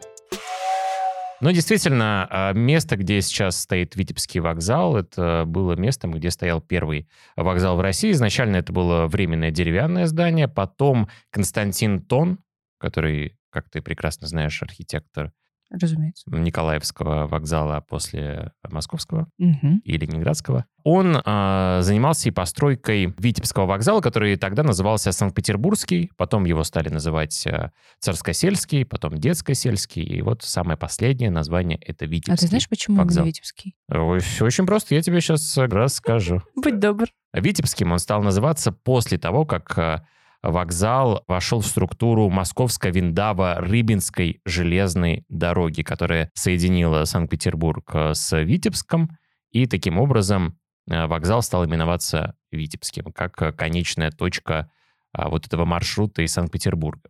Но 1.42 1.50
действительно, 1.52 2.28
а, 2.30 2.54
место, 2.54 2.98
где 2.98 3.20
сейчас 3.22 3.60
стоит 3.60 3.96
Витебский 3.96 4.40
вокзал, 4.40 4.96
это 4.96 5.44
было 5.48 5.74
местом, 5.74 6.12
где 6.12 6.30
стоял 6.30 6.62
первый 6.62 7.10
вокзал 7.36 7.76
в 7.78 7.82
России. 7.82 8.12
Изначально 8.12 8.58
это 8.58 8.72
было 8.72 9.08
временное 9.08 9.50
деревянное 9.50 10.06
здание, 10.06 10.48
потом 10.48 11.10
Константин 11.32 12.02
Тон, 12.04 12.40
который, 12.78 13.38
как 13.50 13.70
ты 13.70 13.82
прекрасно 13.82 14.28
знаешь, 14.28 14.62
архитектор 14.62 15.32
Разумеется. 15.72 16.30
Николаевского 16.30 17.28
вокзала 17.28 17.80
после 17.88 18.52
Московского 18.70 19.28
Мгм. 19.38 19.82
и 19.86 19.98
Ленинградского. 19.98 20.66
Он 20.84 21.22
а, 21.24 21.82
занимался 21.82 22.28
и 22.28 22.32
постройкой 22.32 23.14
Витебского 23.18 23.66
вокзала, 23.68 24.02
который 24.02 24.36
тогда 24.36 24.64
назывался 24.64 25.12
Санкт-Петербургский, 25.12 26.12
потом 26.18 26.46
его 26.46 26.64
стали 26.64 26.90
называть 26.90 27.46
а, 27.48 27.72
Царскосельский, 28.00 28.86
потом 28.86 29.18
Детскосельский, 29.18 30.04
и 30.04 30.22
вот 30.22 30.44
самое 30.44 30.78
последнее 30.78 31.30
название 31.32 31.78
это 31.78 32.06
Витебский. 32.06 32.34
А 32.34 32.38
ты 32.38 32.48
знаешь, 32.48 32.68
почему 32.68 32.98
вокзал. 32.98 33.26
Витебский? 33.26 33.76
Всё 34.20 34.46
очень 34.46 34.66
просто, 34.66 34.96
я 34.96 35.02
тебе 35.02 35.22
сейчас 35.22 35.58
расскажу. 35.58 36.42
Будь 36.56 36.80
добр. 36.80 37.06
Витебским 37.34 37.92
он 37.92 38.00
стал 38.00 38.22
называться 38.24 38.72
после 38.72 39.18
того, 39.18 39.46
как 39.46 39.78
а, 39.78 40.06
вокзал 40.44 41.24
вошел 41.28 41.62
в 41.62 41.66
структуру 41.66 42.30
Московско-Виндаво-Рыбинской 42.30 44.42
железной 44.46 45.24
дороги, 45.30 45.84
которая 45.84 46.30
соединила 46.34 47.06
Санкт-Петербург 47.06 47.90
а, 47.94 48.14
с 48.14 48.38
Витебском, 48.42 49.18
и 49.52 49.66
таким 49.66 49.98
образом 50.00 50.58
а, 50.90 51.08
вокзал 51.08 51.42
стал 51.42 51.66
именоваться 51.66 52.36
Витебским, 52.52 53.12
как 53.14 53.56
конечная 53.56 54.12
точка 54.12 54.70
а, 55.14 55.30
вот 55.30 55.46
этого 55.46 55.66
маршрута 55.66 56.22
из 56.22 56.34
Санкт-Петербурга. 56.34 57.10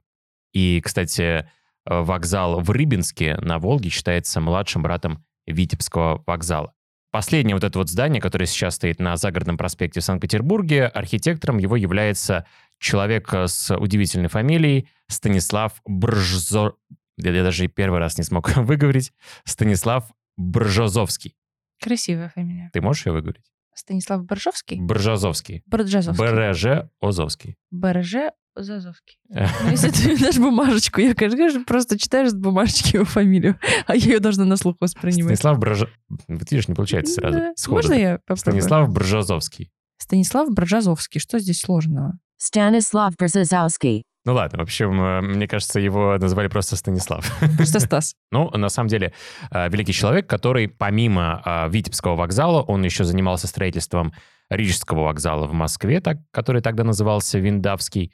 И, 0.54 0.82
кстати, 0.82 1.50
а, 1.86 2.02
вокзал 2.02 2.60
в 2.60 2.70
Рыбинске 2.70 3.38
на 3.38 3.60
Волге 3.60 3.90
считается 3.90 4.42
младшим 4.42 4.84
братом 4.84 5.24
Витебского 5.46 6.24
вокзала. 6.26 6.74
Последнее 7.12 7.56
вот 7.56 7.64
это 7.64 7.78
вот 7.78 7.90
здание, 7.90 8.22
которое 8.22 8.46
сейчас 8.46 8.76
стоит 8.76 9.00
на 9.00 9.18
Загородном 9.18 9.58
проспекте 9.58 10.00
в 10.00 10.04
Санкт-Петербурге, 10.04 10.86
архитектором 10.86 11.58
его 11.58 11.76
является 11.76 12.46
человек 12.82 13.34
э, 13.34 13.48
с 13.48 13.74
удивительной 13.74 14.28
фамилией 14.28 14.90
Станислав 15.08 15.82
Бржзо... 15.86 16.76
Я 17.18 17.32
я 17.32 17.44
даже 17.44 17.66
и 17.66 17.68
первый 17.68 18.00
раз 18.00 18.18
не 18.18 18.24
смог 18.24 18.50
выговорить. 18.58 19.14
Станислав 19.46 20.12
Бржозовский. 20.38 21.36
Красивая 21.80 22.30
фамилия. 22.30 22.70
Ты 22.74 22.82
можешь 22.82 23.06
ее 23.06 23.14
выговорить? 23.14 23.46
Станислав 23.74 24.26
Боржовский? 24.26 24.80
Бржозовский. 24.82 25.64
Борджазовский. 25.66 26.26
БРЖ 26.26 26.66
Озовский. 27.00 27.58
БРЖ 27.72 28.16
Зазовский. 28.56 29.18
Ну, 29.30 29.72
если 29.72 29.90
ты 29.90 30.18
дашь 30.18 30.38
бумажечку, 30.38 31.00
я, 31.00 31.14
конечно, 31.16 31.64
просто 31.64 31.98
читаешь 31.98 32.32
с 32.32 32.34
бумажечки 32.34 32.96
его 32.96 33.06
фамилию, 33.06 33.58
а 33.88 33.96
я 33.96 34.14
ее 34.14 34.20
должна 34.20 34.44
на 34.46 34.58
слух 34.58 34.76
воспринимать. 34.80 35.38
Станислав 35.38 35.60
Брж... 35.60 35.84
Вот 36.10 36.52
видишь, 36.52 36.68
не 36.68 36.76
получается 36.76 37.14
сразу. 37.14 37.38
Да. 37.38 37.54
Можно 37.68 37.94
я 37.94 38.18
попробую? 38.18 38.62
Станислав 38.62 38.90
Бржозовский. 38.90 39.72
Станислав 39.98 40.50
Борджазовский. 40.50 41.22
Что 41.22 41.40
здесь 41.40 41.62
сложного? 41.62 42.20
Stanislav 42.42 43.12
Brzezowski. 43.18 44.02
Ну 44.26 44.34
ладно, 44.34 44.60
в 44.60 44.62
общем, 44.62 45.02
э, 45.02 45.22
мне 45.22 45.48
кажется, 45.48 45.80
его 45.80 46.18
назвали 46.18 46.48
просто 46.48 46.76
Станислав. 46.76 47.26
Просто 47.58 47.80
Стас. 47.86 48.16
Ну, 48.32 48.50
на 48.52 48.70
самом 48.70 48.88
деле, 48.88 49.14
э, 49.52 49.70
великий 49.70 49.94
человек, 49.94 50.28
который 50.28 50.68
помимо 50.68 51.42
э, 51.46 51.70
Витебского 51.70 52.16
вокзала, 52.16 52.62
он 52.62 52.84
еще 52.84 53.04
занимался 53.04 53.48
строительством 53.48 54.14
Рижского 54.50 55.04
вокзала 55.04 55.48
в 55.48 55.54
Москве, 55.54 56.02
так, 56.02 56.18
который 56.32 56.62
тогда 56.62 56.84
назывался 56.84 57.40
Виндавский, 57.40 58.12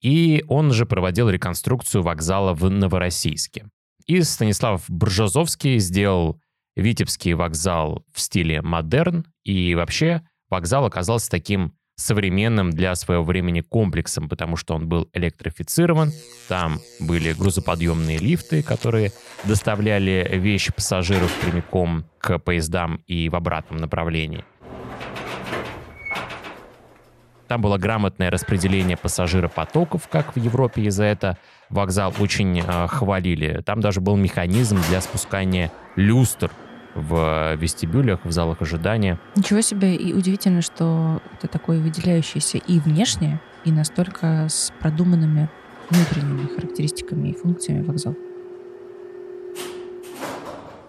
и 0.00 0.44
он 0.48 0.72
же 0.72 0.86
проводил 0.86 1.28
реконструкцию 1.30 2.02
вокзала 2.02 2.54
в 2.54 2.68
Новороссийске. 2.68 3.66
И 4.06 4.22
Станислав 4.22 4.84
Бржозовский 4.88 5.78
сделал 5.78 6.40
Витебский 6.76 7.34
вокзал 7.34 8.04
в 8.12 8.20
стиле 8.20 8.62
модерн, 8.62 9.26
и 9.44 9.74
вообще 9.74 10.22
вокзал 10.48 10.86
оказался 10.86 11.30
таким 11.30 11.74
современным 11.96 12.70
для 12.70 12.94
своего 12.94 13.22
времени 13.22 13.60
комплексом, 13.60 14.28
потому 14.28 14.56
что 14.56 14.74
он 14.74 14.88
был 14.88 15.08
электрифицирован, 15.12 16.12
там 16.48 16.80
были 17.00 17.32
грузоподъемные 17.32 18.18
лифты, 18.18 18.62
которые 18.62 19.12
доставляли 19.44 20.28
вещи 20.32 20.72
пассажиров 20.72 21.32
прямиком 21.40 22.04
к 22.18 22.38
поездам 22.38 23.02
и 23.06 23.28
в 23.28 23.36
обратном 23.36 23.78
направлении. 23.78 24.44
Там 27.52 27.60
было 27.60 27.76
грамотное 27.76 28.30
распределение 28.30 28.96
пассажиропотоков, 28.96 30.08
как 30.08 30.34
в 30.34 30.38
Европе, 30.38 30.82
и 30.82 30.90
за 30.90 31.04
это 31.04 31.36
вокзал 31.68 32.14
очень 32.18 32.60
э, 32.60 32.86
хвалили. 32.86 33.60
Там 33.60 33.82
даже 33.82 34.00
был 34.00 34.16
механизм 34.16 34.80
для 34.88 35.02
спускания 35.02 35.70
люстр 35.94 36.50
в 36.94 37.54
вестибюлях, 37.56 38.24
в 38.24 38.32
залах 38.32 38.62
ожидания. 38.62 39.18
Ничего 39.36 39.60
себе, 39.60 39.94
и 39.94 40.12
удивительно, 40.12 40.62
что 40.62 41.20
это 41.34 41.48
такой 41.48 41.78
выделяющийся 41.78 42.58
и 42.58 42.78
внешне, 42.78 43.40
и 43.64 43.72
настолько 43.72 44.46
с 44.48 44.72
продуманными 44.80 45.48
внутренними 45.90 46.46
характеристиками 46.54 47.28
и 47.28 47.34
функциями 47.34 47.82
вокзал. 47.82 48.16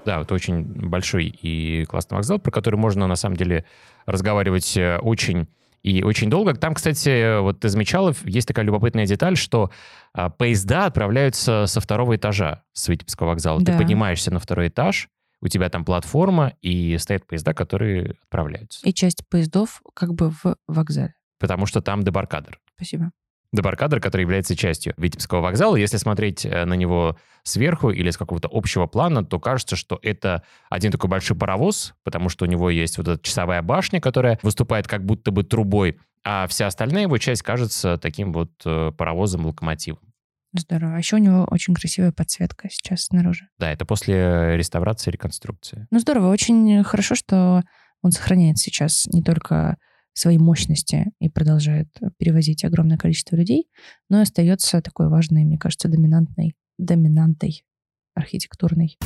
Да, 0.05 0.21
это 0.21 0.33
очень 0.33 0.63
большой 0.63 1.27
и 1.27 1.85
классный 1.85 2.17
вокзал, 2.17 2.39
про 2.39 2.51
который 2.51 2.75
можно 2.75 3.07
на 3.07 3.15
самом 3.15 3.37
деле 3.37 3.65
разговаривать 4.05 4.75
э, 4.75 4.97
очень 4.97 5.47
и 5.81 6.01
очень 6.03 6.29
долго. 6.29 6.53
Там, 6.55 6.73
кстати, 6.73 7.39
вот 7.39 7.59
ты 7.59 7.69
замечала, 7.69 8.13
есть 8.23 8.47
такая 8.47 8.65
любопытная 8.65 9.05
деталь, 9.05 9.35
что 9.35 9.69
а, 10.13 10.29
поезда 10.29 10.85
отправляются 10.85 11.65
со 11.67 11.81
второго 11.81 12.15
этажа 12.15 12.63
с 12.71 12.87
Витебского 12.87 13.27
вокзала. 13.27 13.61
Да. 13.61 13.73
Ты 13.73 13.77
поднимаешься 13.77 14.31
на 14.31 14.39
второй 14.39 14.69
этаж, 14.69 15.09
у 15.43 15.47
тебя 15.49 15.69
там 15.69 15.83
платформа, 15.83 16.53
и 16.61 16.97
стоят 16.97 17.27
поезда, 17.27 17.53
которые 17.53 18.15
отправляются. 18.23 18.87
И 18.87 18.93
часть 18.93 19.27
поездов 19.27 19.81
как 19.93 20.13
бы 20.13 20.29
в 20.29 20.55
вокзале. 20.67 21.15
Потому 21.37 21.65
что 21.65 21.81
там 21.81 22.01
дебаркадер. 22.03 22.59
Спасибо. 22.75 23.11
дебаркадер, 23.51 23.99
который 23.99 24.21
является 24.21 24.55
частью 24.55 24.93
Витебского 24.95 25.41
вокзала. 25.41 25.75
Если 25.75 25.97
смотреть 25.97 26.45
э, 26.45 26.63
на 26.63 26.75
него 26.75 27.17
сверху 27.43 27.91
или 27.91 28.09
с 28.09 28.17
какого-то 28.17 28.49
общего 28.49 28.87
плана, 28.87 29.25
то 29.25 29.37
кажется, 29.39 29.75
что 29.75 29.99
это 30.01 30.43
один 30.69 30.93
такой 30.93 31.09
большой 31.09 31.37
паровоз, 31.37 31.93
потому 32.03 32.29
что 32.29 32.45
у 32.45 32.47
него 32.47 32.69
есть 32.69 32.97
вот 32.97 33.09
эта 33.09 33.21
часовая 33.21 33.61
башня, 33.61 33.99
которая 33.99 34.39
выступает 34.43 34.87
как 34.87 35.05
будто 35.05 35.31
бы 35.31 35.43
трубой, 35.43 35.99
а 36.23 36.47
вся 36.47 36.67
остальная 36.67 37.03
его 37.03 37.17
часть 37.17 37.41
кажется 37.41 37.97
таким 37.97 38.31
вот 38.31 38.51
э, 38.63 38.93
паровозом-локомотивом. 38.97 40.12
Здорово. 40.53 40.95
А 40.95 40.97
еще 40.99 41.15
у 41.15 41.19
него 41.19 41.47
очень 41.49 41.73
красивая 41.73 42.11
подсветка 42.11 42.69
сейчас 42.69 43.05
снаружи. 43.05 43.47
Да, 43.57 43.71
это 43.71 43.85
после 43.85 44.55
реставрации 44.55 45.09
и 45.09 45.13
реконструкции. 45.13 45.87
Ну, 45.89 45.99
здорово. 45.99 46.31
Очень 46.31 46.83
хорошо, 46.83 47.15
что 47.15 47.63
он 48.01 48.11
сохраняет 48.11 48.59
сейчас 48.59 49.07
не 49.07 49.23
только 49.23 49.77
свои 50.13 50.37
мощности 50.37 51.07
и 51.19 51.29
продолжает 51.29 51.87
перевозить 52.17 52.63
огромное 52.63 52.97
количество 52.97 53.35
людей, 53.35 53.67
но 54.09 54.19
и 54.19 54.23
остается 54.23 54.81
такой 54.81 55.09
важной, 55.09 55.43
мне 55.43 55.57
кажется, 55.57 55.87
доминантной, 55.87 56.55
доминантой 56.77 57.65
архитектурной. 58.13 58.97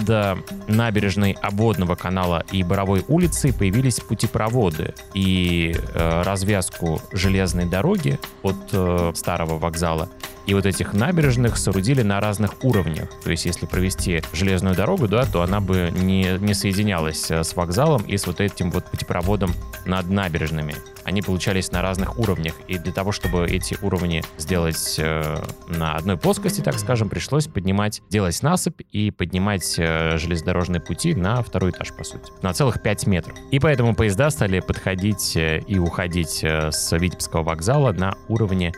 набережной 0.67 1.37
обводного 1.41 1.95
канала 1.95 2.43
и 2.51 2.63
Боровой 2.63 3.03
улицы 3.07 3.53
появились 3.53 3.99
путепроводы. 3.99 4.93
И 5.13 5.75
а, 5.93 6.23
развязку 6.23 7.01
железной 7.11 7.65
дороги 7.65 8.19
от 8.43 8.55
а, 8.73 9.11
старого 9.15 9.57
вокзала 9.57 10.09
и 10.45 10.53
вот 10.53 10.65
этих 10.65 10.93
набережных 10.93 11.57
соорудили 11.57 12.01
на 12.01 12.19
разных 12.19 12.63
уровнях. 12.63 13.09
То 13.23 13.31
есть 13.31 13.45
если 13.45 13.65
провести 13.65 14.21
железную 14.33 14.75
дорогу, 14.75 15.07
да, 15.07 15.25
то 15.25 15.41
она 15.41 15.59
бы 15.59 15.91
не, 15.95 16.37
не 16.39 16.53
соединялась 16.53 17.29
э, 17.31 17.43
с 17.43 17.55
вокзалом 17.55 18.03
и 18.03 18.17
с 18.17 18.27
вот 18.27 18.41
этим 18.41 18.71
вот 18.71 18.85
путепроводом 18.85 19.51
над 19.85 20.09
набережными. 20.09 20.75
Они 21.03 21.21
получались 21.21 21.71
на 21.71 21.81
разных 21.81 22.17
уровнях. 22.17 22.55
И 22.67 22.77
для 22.77 22.91
того, 22.91 23.11
чтобы 23.11 23.45
эти 23.45 23.77
уровни 23.81 24.23
сделать 24.37 24.95
э, 24.97 25.43
на 25.67 25.95
одной 25.95 26.17
плоскости, 26.17 26.61
так 26.61 26.77
скажем, 26.79 27.09
пришлось 27.09 27.47
поднимать, 27.47 28.01
делать 28.09 28.41
насыпь 28.41 28.81
и 28.91 29.11
поднимать 29.11 29.75
э, 29.77 30.17
железнодорожные 30.17 30.81
пути 30.81 31.13
на 31.13 31.41
второй 31.43 31.71
этаж, 31.71 31.93
по 31.93 32.03
сути. 32.03 32.31
На 32.41 32.53
целых 32.53 32.81
5 32.81 33.07
метров. 33.07 33.37
И 33.51 33.59
поэтому 33.59 33.95
поезда 33.95 34.29
стали 34.29 34.59
подходить 34.59 35.35
э, 35.35 35.61
и 35.67 35.77
уходить 35.77 36.43
э, 36.43 36.71
с 36.71 36.95
Витебского 36.97 37.43
вокзала 37.43 37.91
на 37.91 38.15
уровне 38.27 38.73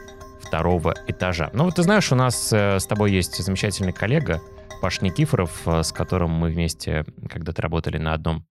второго 0.48 0.94
этажа. 1.08 1.50
Ну 1.54 1.66
вот 1.66 1.76
ты 1.76 1.84
знаешь, 1.84 2.10
у 2.12 2.16
нас 2.16 2.54
э, 2.54 2.80
с 2.80 2.86
тобой 2.86 3.12
есть 3.12 3.36
замечательный 3.44 3.92
коллега, 3.92 4.42
Паш 4.82 5.02
Никифоров, 5.02 5.68
э, 5.68 5.84
с 5.84 5.92
которым 5.92 6.32
мы 6.32 6.50
вместе 6.50 7.06
когда-то 7.30 7.62
работали 7.62 7.98
на 7.98 8.14
одном 8.14 8.46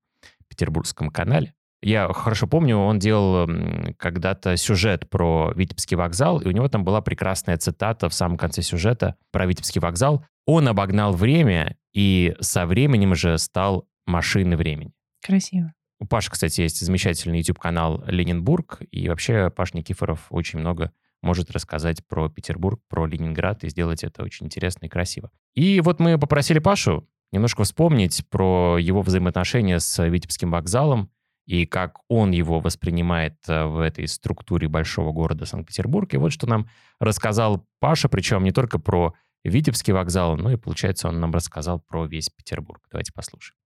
петербургском 0.49 1.09
канале. 1.09 1.55
Я 1.83 2.13
хорошо 2.13 2.47
помню, 2.47 2.77
он 2.77 2.99
делал 2.99 3.49
когда-то 3.97 4.57
сюжет 4.57 5.09
про 5.09 5.53
Витебский 5.55 5.97
вокзал, 5.97 6.41
и 6.41 6.49
у 6.49 6.51
него 6.51 6.69
там 6.69 6.85
была 6.85 7.01
прекрасная 7.01 7.57
цитата 7.57 8.09
в 8.09 8.15
самом 8.15 8.37
конце 8.37 8.61
сюжета 8.61 9.17
про 9.31 9.47
Витебский 9.47 9.81
вокзал. 9.81 10.25
Он 10.45 10.69
обогнал 10.69 11.13
время 11.13 11.77
и 11.95 12.35
со 12.41 12.67
временем 12.67 13.15
же 13.15 13.39
стал 13.39 13.89
машиной 14.07 14.57
времени. 14.57 14.93
Красиво. 15.25 15.73
У 15.99 16.07
Паши, 16.07 16.31
кстати, 16.31 16.61
есть 16.61 16.85
замечательный 16.85 17.39
YouTube-канал 17.39 18.05
«Ленинбург», 18.07 18.83
и 18.91 19.09
вообще 19.09 19.51
Паш 19.51 19.73
Никифоров 19.73 20.27
очень 20.29 20.59
много 20.59 20.93
может 21.23 21.51
рассказать 21.51 22.07
про 22.07 22.29
Петербург, 22.29 22.81
про 22.89 23.07
Ленинград 23.07 23.65
и 23.65 23.69
сделать 23.69 24.05
это 24.05 24.23
очень 24.23 24.47
интересно 24.47 24.87
и 24.87 24.89
красиво. 24.89 25.31
И 25.55 25.81
вот 25.81 26.01
мы 26.01 26.19
попросили 26.19 26.59
Пашу 26.59 27.09
немножко 27.33 27.65
вспомнить 27.65 28.25
про 28.31 28.79
его 28.79 29.03
взаимоотношения 29.03 29.79
с 29.81 30.05
Витебским 30.07 30.51
вокзалом 30.51 31.11
и 31.47 31.65
как 31.65 31.99
он 32.09 32.33
его 32.33 32.61
воспринимает 32.61 33.37
э, 33.49 33.65
в 33.65 33.79
этой 33.79 34.09
структуре 34.09 34.69
большого 34.69 35.13
города 35.13 35.47
Санкт-Петербург. 35.47 36.13
И 36.13 36.17
вот 36.17 36.33
что 36.33 36.49
нам 36.49 36.69
рассказал 36.99 37.65
Паша, 37.79 38.09
причем 38.09 38.43
не 38.43 38.51
только 38.51 38.79
про 38.79 39.15
Витебский 39.45 39.93
вокзал, 39.93 40.37
но 40.37 40.51
и, 40.51 40.57
получается, 40.57 41.09
он 41.09 41.21
нам 41.21 41.33
рассказал 41.33 41.79
про 41.79 42.05
весь 42.07 42.31
Петербург. 42.31 42.83
Давайте 42.91 43.13
послушаем. 43.13 43.57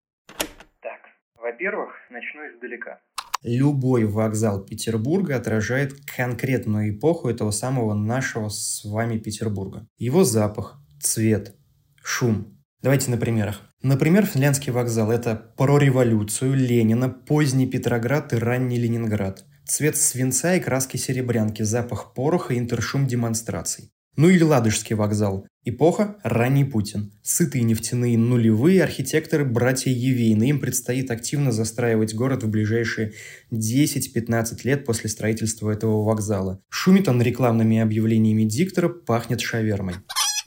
Так, 0.79 1.01
во-первых, 1.35 1.89
начну 2.11 2.47
издалека 2.47 2.99
любой 3.43 4.05
вокзал 4.05 4.63
Петербурга 4.63 5.35
отражает 5.35 5.93
конкретную 6.05 6.91
эпоху 6.91 7.29
этого 7.29 7.51
самого 7.51 7.93
нашего 7.93 8.49
с 8.49 8.83
вами 8.83 9.17
Петербурга. 9.17 9.87
Его 9.97 10.23
запах, 10.23 10.79
цвет, 11.01 11.55
шум. 12.03 12.57
Давайте 12.81 13.11
на 13.11 13.17
примерах. 13.17 13.61
Например, 13.83 14.25
Финляндский 14.25 14.71
вокзал– 14.71 15.11
это 15.11 15.35
про 15.57 15.79
революцию, 15.79 16.53
Ленина, 16.55 17.09
поздний 17.09 17.65
Петроград 17.65 18.31
и 18.33 18.35
ранний 18.35 18.77
Ленинград. 18.77 19.45
Цвет 19.65 19.97
свинца 19.97 20.55
и 20.55 20.59
краски 20.59 20.97
серебрянки, 20.97 21.63
запах 21.63 22.13
пороха 22.13 22.53
и 22.53 22.59
интершум 22.59 23.07
демонстраций. 23.07 23.91
Ну 24.17 24.29
или 24.29 24.43
Ладожский 24.43 24.95
вокзал. 24.95 25.47
Эпоха– 25.63 26.15
ранний 26.23 26.65
Путин. 26.65 27.11
Сытые 27.21 27.63
нефтяные 27.63 28.17
нулевые 28.17 28.83
архитекторы– 28.83 29.45
братья 29.45 29.91
Евейны. 29.91 30.49
Им 30.49 30.59
предстоит 30.59 31.11
активно 31.11 31.51
застраивать 31.51 32.15
город 32.15 32.41
в 32.41 32.49
ближайшие 32.49 33.13
10-15 33.51 34.61
лет 34.63 34.85
после 34.85 35.07
строительства 35.07 35.69
этого 35.69 36.03
вокзала. 36.03 36.63
Шумит 36.69 37.07
он 37.07 37.21
рекламными 37.21 37.77
объявлениями 37.77 38.43
диктора, 38.43 38.89
пахнет 38.89 39.39
шавермой. 39.39 39.97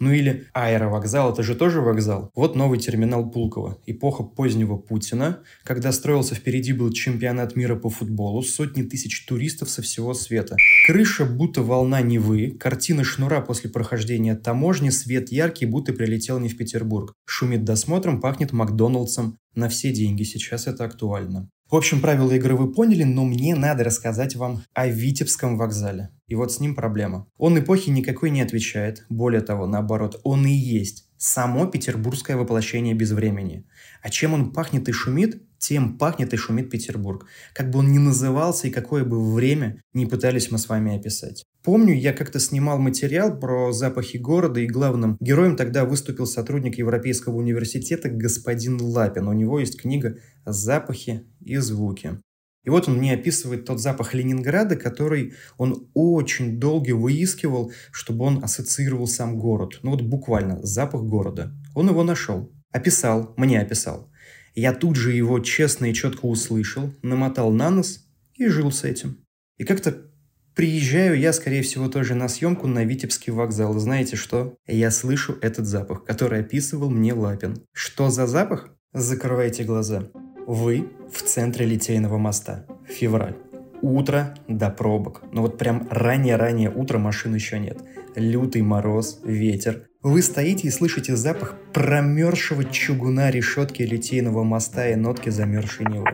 Ну 0.00 0.12
или 0.12 0.46
аэровокзал, 0.52 1.32
это 1.32 1.42
же 1.42 1.54
тоже 1.54 1.80
вокзал. 1.80 2.30
Вот 2.34 2.56
новый 2.56 2.78
терминал 2.78 3.30
Пулково. 3.30 3.78
Эпоха 3.86 4.22
позднего 4.22 4.76
Путина, 4.76 5.40
когда 5.62 5.92
строился 5.92 6.34
впереди 6.34 6.72
был 6.72 6.90
чемпионат 6.92 7.56
мира 7.56 7.76
по 7.76 7.90
футболу, 7.90 8.42
сотни 8.42 8.82
тысяч 8.82 9.24
туристов 9.26 9.70
со 9.70 9.82
всего 9.82 10.14
света. 10.14 10.56
Крыша 10.86 11.24
будто 11.24 11.62
волна 11.62 12.00
Невы, 12.02 12.50
картина 12.50 13.04
шнура 13.04 13.40
после 13.40 13.70
прохождения 13.70 14.34
таможни, 14.34 14.90
свет 14.90 15.30
яркий, 15.30 15.66
будто 15.66 15.92
прилетел 15.92 16.38
не 16.38 16.48
в 16.48 16.56
Петербург. 16.56 17.14
Шумит 17.26 17.64
досмотром, 17.64 18.20
пахнет 18.20 18.52
Макдоналдсом. 18.52 19.38
На 19.54 19.68
все 19.68 19.92
деньги 19.92 20.24
сейчас 20.24 20.66
это 20.66 20.84
актуально. 20.84 21.48
В 21.70 21.76
общем, 21.76 22.00
правила 22.00 22.32
игры 22.32 22.56
вы 22.56 22.72
поняли, 22.72 23.04
но 23.04 23.24
мне 23.24 23.54
надо 23.54 23.84
рассказать 23.84 24.36
вам 24.36 24.62
о 24.74 24.86
Витебском 24.86 25.56
вокзале. 25.56 26.10
И 26.26 26.34
вот 26.34 26.52
с 26.52 26.60
ним 26.60 26.74
проблема. 26.74 27.26
Он 27.36 27.58
эпохи 27.58 27.90
никакой 27.90 28.30
не 28.30 28.40
отвечает. 28.40 29.04
Более 29.08 29.42
того, 29.42 29.66
наоборот, 29.66 30.20
он 30.24 30.46
и 30.46 30.52
есть 30.52 31.08
само 31.16 31.66
петербургское 31.66 32.36
воплощение 32.36 32.94
безвремени. 32.94 33.66
А 34.02 34.10
чем 34.10 34.34
он 34.34 34.52
пахнет 34.52 34.88
и 34.88 34.92
шумит, 34.92 35.42
тем 35.64 35.96
пахнет 35.96 36.34
и 36.34 36.36
шумит 36.36 36.68
Петербург. 36.68 37.26
Как 37.54 37.70
бы 37.70 37.78
он 37.78 37.90
ни 37.90 37.96
назывался 37.96 38.68
и 38.68 38.70
какое 38.70 39.02
бы 39.02 39.32
время 39.32 39.82
не 39.94 40.04
пытались 40.04 40.50
мы 40.50 40.58
с 40.58 40.68
вами 40.68 40.94
описать. 40.94 41.44
Помню, 41.62 41.94
я 41.94 42.12
как-то 42.12 42.38
снимал 42.38 42.78
материал 42.78 43.38
про 43.38 43.72
запахи 43.72 44.18
города, 44.18 44.60
и 44.60 44.66
главным 44.66 45.16
героем 45.20 45.56
тогда 45.56 45.86
выступил 45.86 46.26
сотрудник 46.26 46.76
Европейского 46.76 47.36
университета 47.36 48.10
господин 48.10 48.78
Лапин. 48.78 49.26
У 49.26 49.32
него 49.32 49.58
есть 49.58 49.80
книга 49.80 50.18
«Запахи 50.44 51.24
и 51.40 51.56
звуки». 51.56 52.20
И 52.64 52.70
вот 52.70 52.88
он 52.88 52.96
мне 52.96 53.14
описывает 53.14 53.64
тот 53.64 53.80
запах 53.80 54.14
Ленинграда, 54.14 54.76
который 54.76 55.34
он 55.58 55.88
очень 55.94 56.58
долго 56.58 56.92
выискивал, 56.92 57.72
чтобы 57.92 58.24
он 58.24 58.42
ассоциировал 58.42 59.06
сам 59.06 59.38
город. 59.38 59.80
Ну 59.82 59.90
вот 59.90 60.02
буквально 60.02 60.64
запах 60.64 61.02
города. 61.02 61.52
Он 61.74 61.88
его 61.88 62.02
нашел. 62.02 62.52
Описал, 62.72 63.34
мне 63.36 63.60
описал. 63.60 64.10
Я 64.54 64.72
тут 64.72 64.96
же 64.96 65.12
его 65.12 65.40
честно 65.40 65.86
и 65.86 65.94
четко 65.94 66.26
услышал, 66.26 66.92
намотал 67.02 67.50
на 67.50 67.70
нос 67.70 68.06
и 68.34 68.46
жил 68.46 68.72
с 68.72 68.84
этим. 68.84 69.24
И 69.58 69.64
как-то 69.64 70.10
Приезжаю 70.54 71.18
я, 71.18 71.32
скорее 71.32 71.62
всего, 71.62 71.88
тоже 71.88 72.14
на 72.14 72.28
съемку 72.28 72.68
на 72.68 72.84
Витебский 72.84 73.32
вокзал. 73.32 73.76
Знаете 73.80 74.14
что? 74.14 74.56
Я 74.68 74.92
слышу 74.92 75.36
этот 75.42 75.66
запах, 75.66 76.04
который 76.04 76.40
описывал 76.40 76.90
мне 76.90 77.12
Лапин. 77.12 77.66
Что 77.72 78.08
за 78.08 78.28
запах? 78.28 78.70
Закрывайте 78.92 79.64
глаза. 79.64 80.10
Вы 80.46 80.90
в 81.10 81.22
центре 81.22 81.64
Литейного 81.64 82.18
моста. 82.18 82.66
Февраль. 82.86 83.36
Утро 83.80 84.34
до 84.46 84.68
пробок. 84.68 85.22
Но 85.32 85.40
вот 85.40 85.56
прям 85.56 85.86
раннее-раннее 85.90 86.70
утро 86.70 86.98
машин 86.98 87.34
еще 87.34 87.58
нет. 87.58 87.78
Лютый 88.14 88.60
мороз, 88.60 89.20
ветер. 89.24 89.88
Вы 90.02 90.20
стоите 90.20 90.68
и 90.68 90.70
слышите 90.70 91.16
запах 91.16 91.56
промерзшего 91.72 92.64
чугуна 92.64 93.30
решетки 93.30 93.82
Литейного 93.82 94.44
моста 94.44 94.86
и 94.88 94.96
нотки 94.96 95.30
замерзшей 95.30 95.86
Невы. 95.86 96.08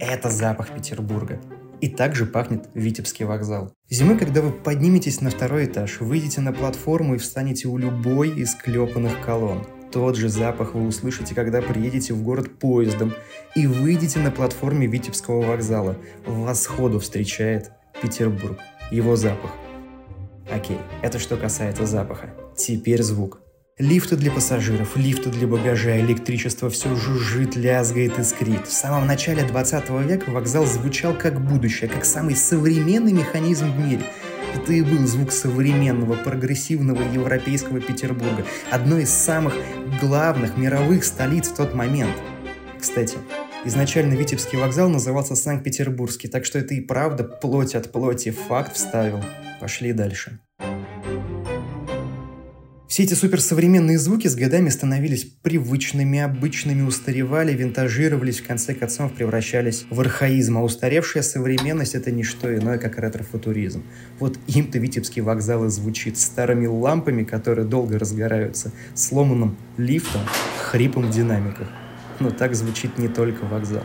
Это 0.00 0.30
запах 0.30 0.74
Петербурга. 0.74 1.38
И 1.82 1.88
также 1.88 2.24
пахнет 2.24 2.70
Витебский 2.72 3.26
вокзал. 3.26 3.74
Зимой, 3.90 4.16
когда 4.16 4.40
вы 4.40 4.50
подниметесь 4.50 5.20
на 5.20 5.28
второй 5.28 5.66
этаж, 5.66 6.00
выйдете 6.00 6.40
на 6.40 6.54
платформу 6.54 7.16
и 7.16 7.18
встанете 7.18 7.68
у 7.68 7.76
любой 7.76 8.30
из 8.30 8.54
клепанных 8.54 9.20
колонн. 9.20 9.66
Тот 9.94 10.16
же 10.16 10.28
запах 10.28 10.74
вы 10.74 10.88
услышите, 10.88 11.36
когда 11.36 11.62
приедете 11.62 12.14
в 12.14 12.22
город 12.24 12.58
поездом 12.58 13.14
и 13.54 13.68
выйдете 13.68 14.18
на 14.18 14.32
платформе 14.32 14.88
Витебского 14.88 15.40
вокзала. 15.40 15.96
Вас 16.26 16.62
сходу 16.62 16.98
встречает 16.98 17.70
Петербург. 18.02 18.58
Его 18.90 19.14
запах 19.14 19.52
Окей, 20.50 20.78
это 21.00 21.20
что 21.20 21.36
касается 21.36 21.86
запаха. 21.86 22.30
Теперь 22.56 23.04
звук. 23.04 23.40
Лифты 23.78 24.16
для 24.16 24.32
пассажиров, 24.32 24.96
лифты 24.96 25.30
для 25.30 25.46
багажа, 25.46 26.00
электричество 26.00 26.70
все 26.70 26.94
жужжит, 26.96 27.54
лязгает, 27.54 28.18
искрит. 28.18 28.66
В 28.66 28.72
самом 28.72 29.06
начале 29.06 29.44
20 29.44 29.90
века 30.06 30.30
вокзал 30.30 30.66
звучал 30.66 31.14
как 31.14 31.40
будущее, 31.40 31.88
как 31.88 32.04
самый 32.04 32.34
современный 32.34 33.12
механизм 33.12 33.70
в 33.72 33.78
мире. 33.78 34.02
Это 34.54 34.72
и 34.72 34.82
был 34.82 35.06
звук 35.06 35.32
современного, 35.32 36.14
прогрессивного 36.14 37.02
европейского 37.02 37.80
Петербурга, 37.80 38.46
одной 38.70 39.02
из 39.02 39.10
самых 39.10 39.54
главных 40.00 40.56
мировых 40.56 41.04
столиц 41.04 41.48
в 41.48 41.56
тот 41.56 41.74
момент. 41.74 42.14
Кстати, 42.78 43.18
изначально 43.64 44.14
Витебский 44.14 44.58
вокзал 44.58 44.88
назывался 44.88 45.34
Санкт-Петербургский, 45.34 46.28
так 46.28 46.44
что 46.44 46.58
это 46.58 46.74
и 46.74 46.80
правда 46.80 47.24
плоть 47.24 47.74
от 47.74 47.90
плоти 47.90 48.30
факт 48.30 48.76
вставил. 48.76 49.24
Пошли 49.60 49.92
дальше. 49.92 50.38
Все 52.94 53.02
эти 53.02 53.14
суперсовременные 53.14 53.98
звуки 53.98 54.28
с 54.28 54.36
годами 54.36 54.68
становились 54.68 55.24
привычными, 55.24 56.20
обычными, 56.20 56.82
устаревали, 56.82 57.52
винтажировались, 57.52 58.38
в 58.38 58.46
конце 58.46 58.72
концов 58.72 59.12
превращались 59.14 59.84
в 59.90 60.00
архаизм. 60.00 60.58
А 60.58 60.62
устаревшая 60.62 61.24
современность— 61.24 61.94
это 61.96 62.12
не 62.12 62.22
что 62.22 62.54
иное, 62.56 62.78
как 62.78 62.96
ретрофутуризм. 62.96 63.82
Вот 64.20 64.38
им-то 64.46 64.78
Витебский 64.78 65.22
вокзал 65.22 65.64
и 65.64 65.70
звучит. 65.70 66.18
Старыми 66.18 66.68
лампами, 66.68 67.24
которые 67.24 67.66
долго 67.66 67.98
разгораются, 67.98 68.70
сломанным 68.94 69.56
лифтом, 69.76 70.20
хрипом 70.62 71.10
в 71.10 71.10
динамиках. 71.10 71.66
Но 72.20 72.30
так 72.30 72.54
звучит 72.54 72.96
не 72.96 73.08
только 73.08 73.44
вокзал 73.44 73.82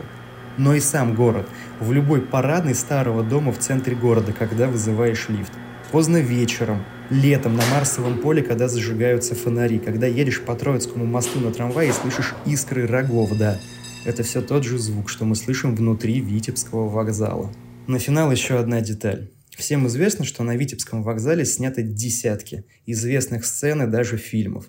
но 0.56 0.74
и 0.74 0.80
сам 0.80 1.14
город. 1.14 1.48
В 1.78 1.90
любой 1.92 2.20
парадной 2.20 2.74
старого 2.74 3.22
дома 3.22 3.50
в 3.50 3.58
центре 3.58 3.96
города, 3.96 4.32
когда 4.32 4.68
вызываешь 4.68 5.28
лифт. 5.30 5.52
Поздно 5.92 6.18
вечером, 6.18 6.84
летом 7.10 7.56
на 7.56 7.66
Марсовом 7.66 8.20
поле, 8.20 8.42
когда 8.42 8.68
зажигаются 8.68 9.34
фонари, 9.34 9.80
когда 9.80 10.06
едешь 10.06 10.40
по 10.40 10.54
Троицкому 10.54 11.04
мосту 11.04 11.40
на 11.40 11.50
трамвае 11.52 11.90
и 11.90 11.92
слышишь 11.92 12.32
искры 12.46 12.86
рогов, 12.86 13.36
да. 13.36 13.58
Это 14.04 14.22
все 14.22 14.40
тот 14.40 14.62
же 14.62 14.78
звук, 14.78 15.08
что 15.08 15.24
мы 15.24 15.34
слышим 15.34 15.74
внутри 15.74 16.20
Витебского 16.20 16.88
вокзала. 16.88 17.52
На 17.88 17.98
финал 17.98 18.30
еще 18.30 18.60
одна 18.60 18.80
деталь. 18.80 19.32
Всем 19.50 19.88
известно, 19.88 20.24
что 20.24 20.44
на 20.44 20.54
Витебском 20.54 21.02
вокзале 21.02 21.44
сняты 21.44 21.82
десятки 21.82 22.64
известных 22.86 23.44
сцен 23.44 23.82
и 23.82 23.86
даже 23.88 24.16
фильмов. 24.16 24.66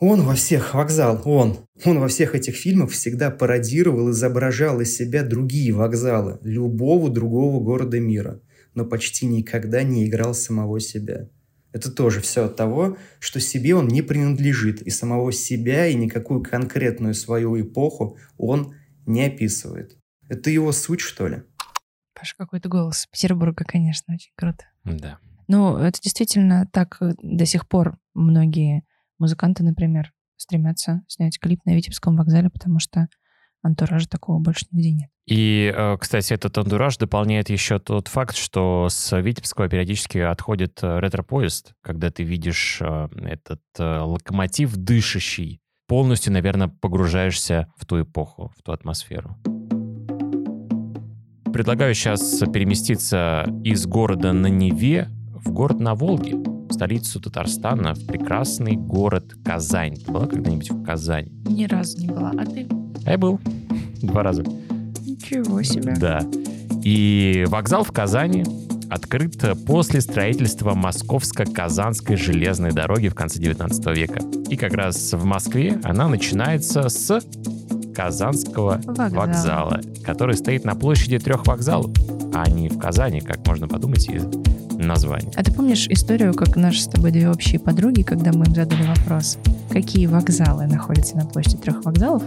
Он 0.00 0.22
во 0.22 0.34
всех, 0.34 0.72
вокзал, 0.72 1.20
он. 1.26 1.58
Он 1.84 2.00
во 2.00 2.08
всех 2.08 2.34
этих 2.34 2.56
фильмах 2.56 2.90
всегда 2.90 3.30
пародировал, 3.30 4.10
изображал 4.10 4.80
из 4.80 4.96
себя 4.96 5.22
другие 5.22 5.74
вокзалы, 5.74 6.38
любого 6.42 7.10
другого 7.10 7.62
города 7.62 8.00
мира, 8.00 8.40
но 8.74 8.84
почти 8.84 9.26
никогда 9.26 9.82
не 9.82 10.06
играл 10.06 10.34
самого 10.34 10.80
себя. 10.80 11.28
Это 11.72 11.90
тоже 11.90 12.20
все 12.20 12.44
от 12.44 12.56
того, 12.56 12.98
что 13.18 13.40
себе 13.40 13.74
он 13.74 13.88
не 13.88 14.02
принадлежит, 14.02 14.82
и 14.82 14.90
самого 14.90 15.32
себя, 15.32 15.86
и 15.86 15.94
никакую 15.94 16.42
конкретную 16.42 17.14
свою 17.14 17.60
эпоху 17.60 18.18
он 18.36 18.74
не 19.06 19.24
описывает. 19.24 19.96
Это 20.28 20.50
его 20.50 20.72
суть, 20.72 21.00
что 21.00 21.28
ли? 21.28 21.42
Паша, 22.14 22.34
какой-то 22.36 22.68
голос 22.68 23.06
Петербурга, 23.10 23.64
конечно, 23.64 24.14
очень 24.14 24.32
круто. 24.36 24.64
Да. 24.84 25.18
Ну, 25.48 25.76
это 25.76 26.00
действительно 26.00 26.68
так 26.72 26.98
э, 27.00 27.14
до 27.22 27.46
сих 27.46 27.68
пор 27.68 27.98
многие 28.14 28.84
музыканты, 29.18 29.64
например, 29.64 30.12
стремятся 30.36 31.02
снять 31.08 31.38
клип 31.38 31.60
на 31.64 31.74
Витебском 31.74 32.16
вокзале, 32.16 32.50
потому 32.50 32.78
что 32.78 33.08
антуража 33.62 34.08
такого 34.08 34.38
больше 34.38 34.66
нигде 34.70 34.92
нет. 34.92 35.08
И, 35.26 35.72
э, 35.74 35.96
кстати, 35.98 36.32
этот 36.32 36.58
антураж 36.58 36.96
дополняет 36.96 37.48
еще 37.48 37.78
тот 37.78 38.08
факт, 38.08 38.36
что 38.36 38.88
с 38.90 39.16
Витебского 39.20 39.68
периодически 39.68 40.18
отходит 40.18 40.80
э, 40.82 40.98
ретро-поезд, 40.98 41.74
когда 41.80 42.10
ты 42.10 42.24
видишь 42.24 42.78
э, 42.80 43.08
этот 43.22 43.60
локомотив 43.78 44.76
дышащий, 44.76 45.60
полностью, 45.86 46.32
наверное, 46.32 46.68
погружаешься 46.68 47.72
в 47.76 47.86
ту 47.86 48.02
эпоху, 48.02 48.52
в 48.56 48.62
ту 48.62 48.72
атмосферу. 48.72 49.36
Предлагаю 51.52 51.94
сейчас 51.94 52.40
переместиться 52.52 53.46
из 53.62 53.86
города 53.86 54.32
на 54.32 54.46
Неве 54.46 55.08
в 55.34 55.52
город 55.52 55.80
на 55.80 55.94
Волге, 55.94 56.36
в 56.36 56.72
столицу 56.72 57.20
Татарстана, 57.20 57.94
в 57.94 58.06
прекрасный 58.06 58.76
город 58.76 59.34
Казань. 59.44 59.96
Ты 59.96 60.10
была 60.10 60.26
когда-нибудь 60.26 60.70
в 60.70 60.82
Казань? 60.82 61.28
Ни 61.46 61.66
разу 61.66 62.00
не 62.00 62.08
была. 62.08 62.30
А 62.30 62.46
ты? 62.46 62.66
А 63.04 63.10
я 63.12 63.18
был. 63.18 63.40
Два 64.02 64.22
раза. 64.22 64.44
Ничего 65.04 65.62
себе. 65.62 65.94
Да. 65.98 66.20
И 66.84 67.44
вокзал 67.48 67.84
в 67.84 67.92
Казани 67.92 68.44
открыт 68.90 69.42
после 69.66 70.00
строительства 70.00 70.74
Московско-Казанской 70.74 72.16
железной 72.16 72.72
дороги 72.72 73.08
в 73.08 73.14
конце 73.14 73.38
19 73.38 73.86
века. 73.96 74.20
И 74.50 74.56
как 74.56 74.74
раз 74.74 75.12
в 75.12 75.24
Москве 75.24 75.80
она 75.82 76.08
начинается 76.08 76.88
с 76.88 77.20
Казанского 77.94 78.80
Вокзал. 78.84 79.10
вокзала, 79.10 79.80
который 80.04 80.36
стоит 80.36 80.64
на 80.64 80.74
площади 80.74 81.18
трех 81.18 81.46
вокзалов, 81.46 81.90
а 82.34 82.48
не 82.50 82.68
в 82.68 82.78
Казани, 82.78 83.20
как 83.20 83.46
можно 83.46 83.68
подумать 83.68 84.08
из 84.08 84.24
названия. 84.76 85.30
А 85.36 85.44
ты 85.44 85.52
помнишь 85.52 85.86
историю, 85.88 86.34
как 86.34 86.56
наши 86.56 86.82
с 86.82 86.86
тобой 86.86 87.12
две 87.12 87.30
общие 87.30 87.60
подруги, 87.60 88.02
когда 88.02 88.32
мы 88.32 88.46
им 88.46 88.54
задали 88.54 88.86
вопрос, 88.86 89.38
какие 89.70 90.06
вокзалы 90.06 90.66
находятся 90.66 91.16
на 91.16 91.26
площади 91.26 91.58
трех 91.58 91.84
вокзалов, 91.84 92.22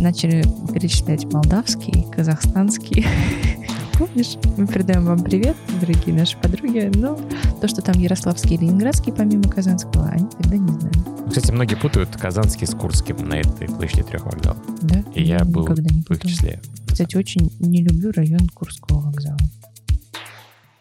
начали 0.00 0.44
перечислять 0.72 1.24
молдавский, 1.32 2.06
казахстанский. 2.10 3.06
Помнишь? 3.98 4.36
Мы 4.56 4.66
передаем 4.66 5.04
вам 5.04 5.22
привет, 5.22 5.56
дорогие 5.80 6.14
наши 6.14 6.36
подруги. 6.38 6.90
Но 6.94 7.18
то, 7.60 7.68
что 7.68 7.82
там 7.82 8.00
Ярославский 8.00 8.56
и 8.56 8.58
Ленинградский, 8.58 9.12
помимо 9.12 9.44
Казанского, 9.44 10.08
они 10.08 10.26
тогда 10.30 10.56
не 10.56 10.72
знали. 10.72 11.28
Кстати, 11.28 11.52
многие 11.52 11.74
путают 11.74 12.16
Казанский 12.16 12.66
с 12.66 12.74
Курским 12.74 13.28
на 13.28 13.34
этой 13.34 13.68
площади 13.68 14.02
трех 14.02 14.24
вокзалов. 14.24 14.58
Да? 14.82 15.04
И 15.14 15.22
я 15.22 15.44
был 15.44 15.62
никогда 15.62 15.94
не 15.94 16.02
в 16.02 16.10
их 16.10 16.22
числе. 16.22 16.60
Кстати, 16.86 17.16
очень 17.16 17.52
не 17.60 17.84
люблю 17.84 18.10
район 18.12 18.48
Курского 18.54 19.00
вокзала. 19.00 19.38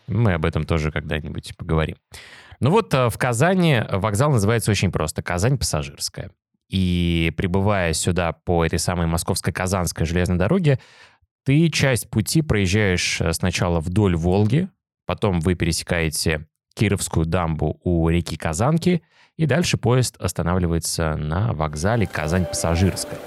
Мы 0.07 0.33
об 0.33 0.45
этом 0.45 0.63
тоже 0.63 0.91
когда-нибудь 0.91 1.55
поговорим. 1.57 1.97
Ну 2.59 2.71
вот 2.71 2.93
э, 2.93 3.09
в 3.09 3.17
Казани 3.17 3.81
вокзал 3.91 4.31
называется 4.31 4.71
очень 4.71 4.91
просто. 4.91 5.21
Казань 5.21 5.57
пассажирская. 5.57 6.31
И 6.69 7.33
прибывая 7.35 7.93
сюда 7.93 8.31
по 8.31 8.63
этой 8.63 8.79
самой 8.79 9.07
московско-казанской 9.07 10.05
железной 10.05 10.37
дороге, 10.37 10.79
ты 11.43 11.69
часть 11.69 12.09
пути 12.09 12.41
проезжаешь 12.41 13.21
э, 13.21 13.33
сначала 13.33 13.79
вдоль 13.79 14.15
Волги, 14.15 14.69
потом 15.05 15.39
вы 15.39 15.55
пересекаете 15.55 16.47
Кировскую 16.75 17.25
дамбу 17.25 17.79
у 17.83 18.07
реки 18.09 18.37
Казанки, 18.37 19.01
и 19.35 19.45
дальше 19.45 19.77
поезд 19.77 20.15
останавливается 20.17 21.15
на 21.15 21.53
вокзале 21.53 22.05
Казань-Пассажирская. 22.05 23.19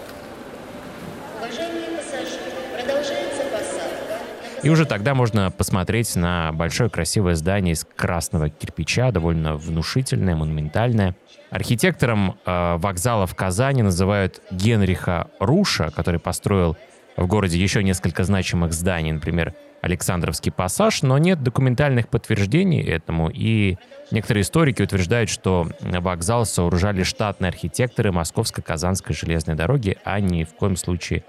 И 4.62 4.70
уже 4.70 4.86
тогда 4.86 5.14
можно 5.14 5.50
посмотреть 5.50 6.14
на 6.14 6.52
большое 6.52 6.88
красивое 6.88 7.34
здание 7.34 7.72
из 7.72 7.84
красного 7.84 8.48
кирпича, 8.48 9.10
довольно 9.10 9.56
внушительное, 9.56 10.36
монументальное. 10.36 11.16
Архитектором 11.52 12.38
э, 12.46 12.76
вокзала 12.78 13.26
в 13.26 13.34
Казани 13.34 13.82
называют 13.82 14.40
Генриха 14.50 15.28
Руша, 15.38 15.90
который 15.94 16.18
построил 16.18 16.78
в 17.14 17.26
городе 17.26 17.58
еще 17.58 17.84
несколько 17.84 18.24
значимых 18.24 18.72
зданий, 18.72 19.12
например, 19.12 19.54
Александровский 19.82 20.50
пассаж, 20.50 21.02
но 21.02 21.18
нет 21.18 21.42
документальных 21.42 22.08
подтверждений 22.08 22.82
этому, 22.82 23.28
и 23.28 23.76
некоторые 24.10 24.42
историки 24.42 24.80
утверждают, 24.80 25.28
что 25.28 25.68
вокзал 25.80 26.46
сооружали 26.46 27.02
штатные 27.02 27.50
архитекторы 27.50 28.12
Московско-Казанской 28.12 29.14
железной 29.14 29.54
дороги, 29.54 29.98
а 30.04 30.20
ни 30.20 30.44
в 30.44 30.54
коем 30.54 30.76
случае 30.76 31.22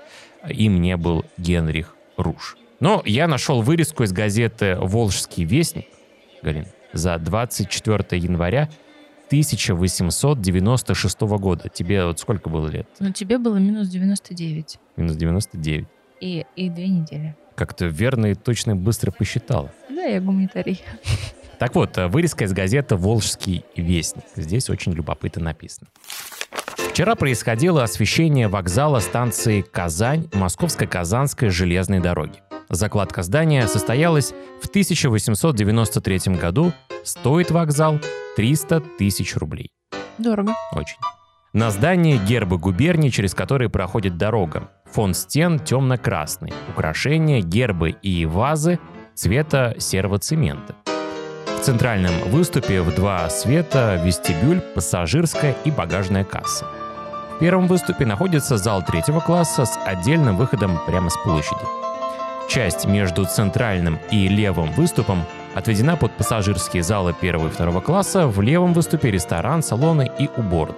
им 0.47 0.79
не 0.79 0.95
был 0.95 1.25
Генрих 1.35 1.95
Руш. 2.15 2.55
Но 2.79 3.01
я 3.05 3.27
нашел 3.27 3.61
вырезку 3.61 4.03
из 4.03 4.13
газеты 4.13 4.77
«Волжский 4.79 5.43
вестник», 5.43 5.87
Галин, 6.41 6.67
за 6.93 7.17
24 7.17 8.21
января 8.21 8.69
1896 9.33 11.21
года. 11.21 11.67
Тебе 11.69 12.05
вот 12.05 12.19
сколько 12.19 12.49
было 12.49 12.67
лет? 12.67 12.87
Но 12.99 13.11
тебе 13.11 13.39
было 13.39 13.57
минус 13.57 13.87
99 13.87 14.79
Минус 14.95 15.15
99. 15.15 15.87
и, 16.21 16.45
и 16.55 16.69
две 16.69 16.87
недели. 16.87 17.35
Как 17.55 17.73
то 17.73 17.85
верно 17.87 18.27
и 18.27 18.35
точно 18.35 18.75
быстро 18.75 19.09
посчитала. 19.11 19.71
Да, 19.89 20.03
я 20.03 20.21
гуманитарий. 20.21 20.81
Так 21.59 21.75
вот, 21.75 21.97
э, 21.97 22.07
вырезка 22.07 22.43
из 22.43 22.51
газеты 22.51 22.95
«Волжский 22.97 23.63
вестник». 23.77 24.25
Здесь 24.35 24.69
очень 24.69 24.91
любопытно 24.91 25.43
написано. 25.43 25.87
Вчера 26.89 27.15
происходило 27.15 27.83
освещение 27.83 28.49
вокзала 28.49 28.99
станции 28.99 29.61
Казань 29.61 30.27
Московско-Казанской 30.33 31.49
железной 31.49 31.99
дороги. 32.01 32.41
Закладка 32.73 33.21
здания 33.21 33.67
состоялась 33.67 34.33
в 34.61 34.67
1893 34.67 36.35
году. 36.35 36.73
Стоит 37.03 37.51
вокзал 37.51 37.99
300 38.35 38.81
тысяч 38.97 39.35
рублей. 39.35 39.69
Дорого. 40.17 40.55
Очень. 40.71 40.97
На 41.53 41.69
здании 41.69 42.17
гербы 42.17 42.57
губернии, 42.57 43.09
через 43.09 43.35
которые 43.35 43.69
проходит 43.69 44.17
дорога. 44.17 44.71
Фон 44.91 45.13
стен 45.13 45.59
темно-красный. 45.59 46.51
Украшения, 46.69 47.41
гербы 47.41 47.91
и 47.91 48.25
вазы 48.25 48.79
цвета 49.13 49.75
серого 49.77 50.17
цемента. 50.17 50.75
В 51.45 51.59
центральном 51.61 52.13
выступе 52.31 52.81
в 52.81 52.93
два 52.95 53.29
света 53.29 54.01
вестибюль, 54.03 54.61
пассажирская 54.61 55.55
и 55.63 55.69
багажная 55.69 56.23
касса. 56.23 56.65
В 57.35 57.39
первом 57.39 57.67
выступе 57.67 58.07
находится 58.07 58.57
зал 58.57 58.83
третьего 58.83 59.19
класса 59.19 59.65
с 59.65 59.77
отдельным 59.85 60.37
выходом 60.37 60.79
прямо 60.87 61.11
с 61.11 61.17
площади. 61.17 61.82
Часть 62.49 62.85
между 62.85 63.25
центральным 63.25 63.99
и 64.11 64.27
левым 64.27 64.71
выступом 64.73 65.23
отведена 65.55 65.95
под 65.95 66.11
пассажирские 66.13 66.83
залы 66.83 67.13
первого 67.19 67.47
и 67.47 67.51
второго 67.51 67.81
класса, 67.81 68.27
в 68.27 68.41
левом 68.41 68.73
выступе 68.73 69.11
ресторан, 69.11 69.63
салоны 69.63 70.11
и 70.19 70.29
уборные. 70.37 70.77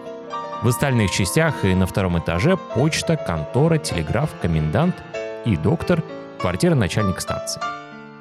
В 0.61 0.67
остальных 0.67 1.11
частях 1.11 1.65
и 1.65 1.75
на 1.75 1.85
втором 1.85 2.17
этаже 2.17 2.57
почта, 2.57 3.17
контора, 3.17 3.77
телеграф, 3.77 4.29
комендант 4.41 4.95
и 5.45 5.57
доктор, 5.57 6.03
квартира 6.39 6.75
начальника 6.75 7.21
станции. 7.21 7.61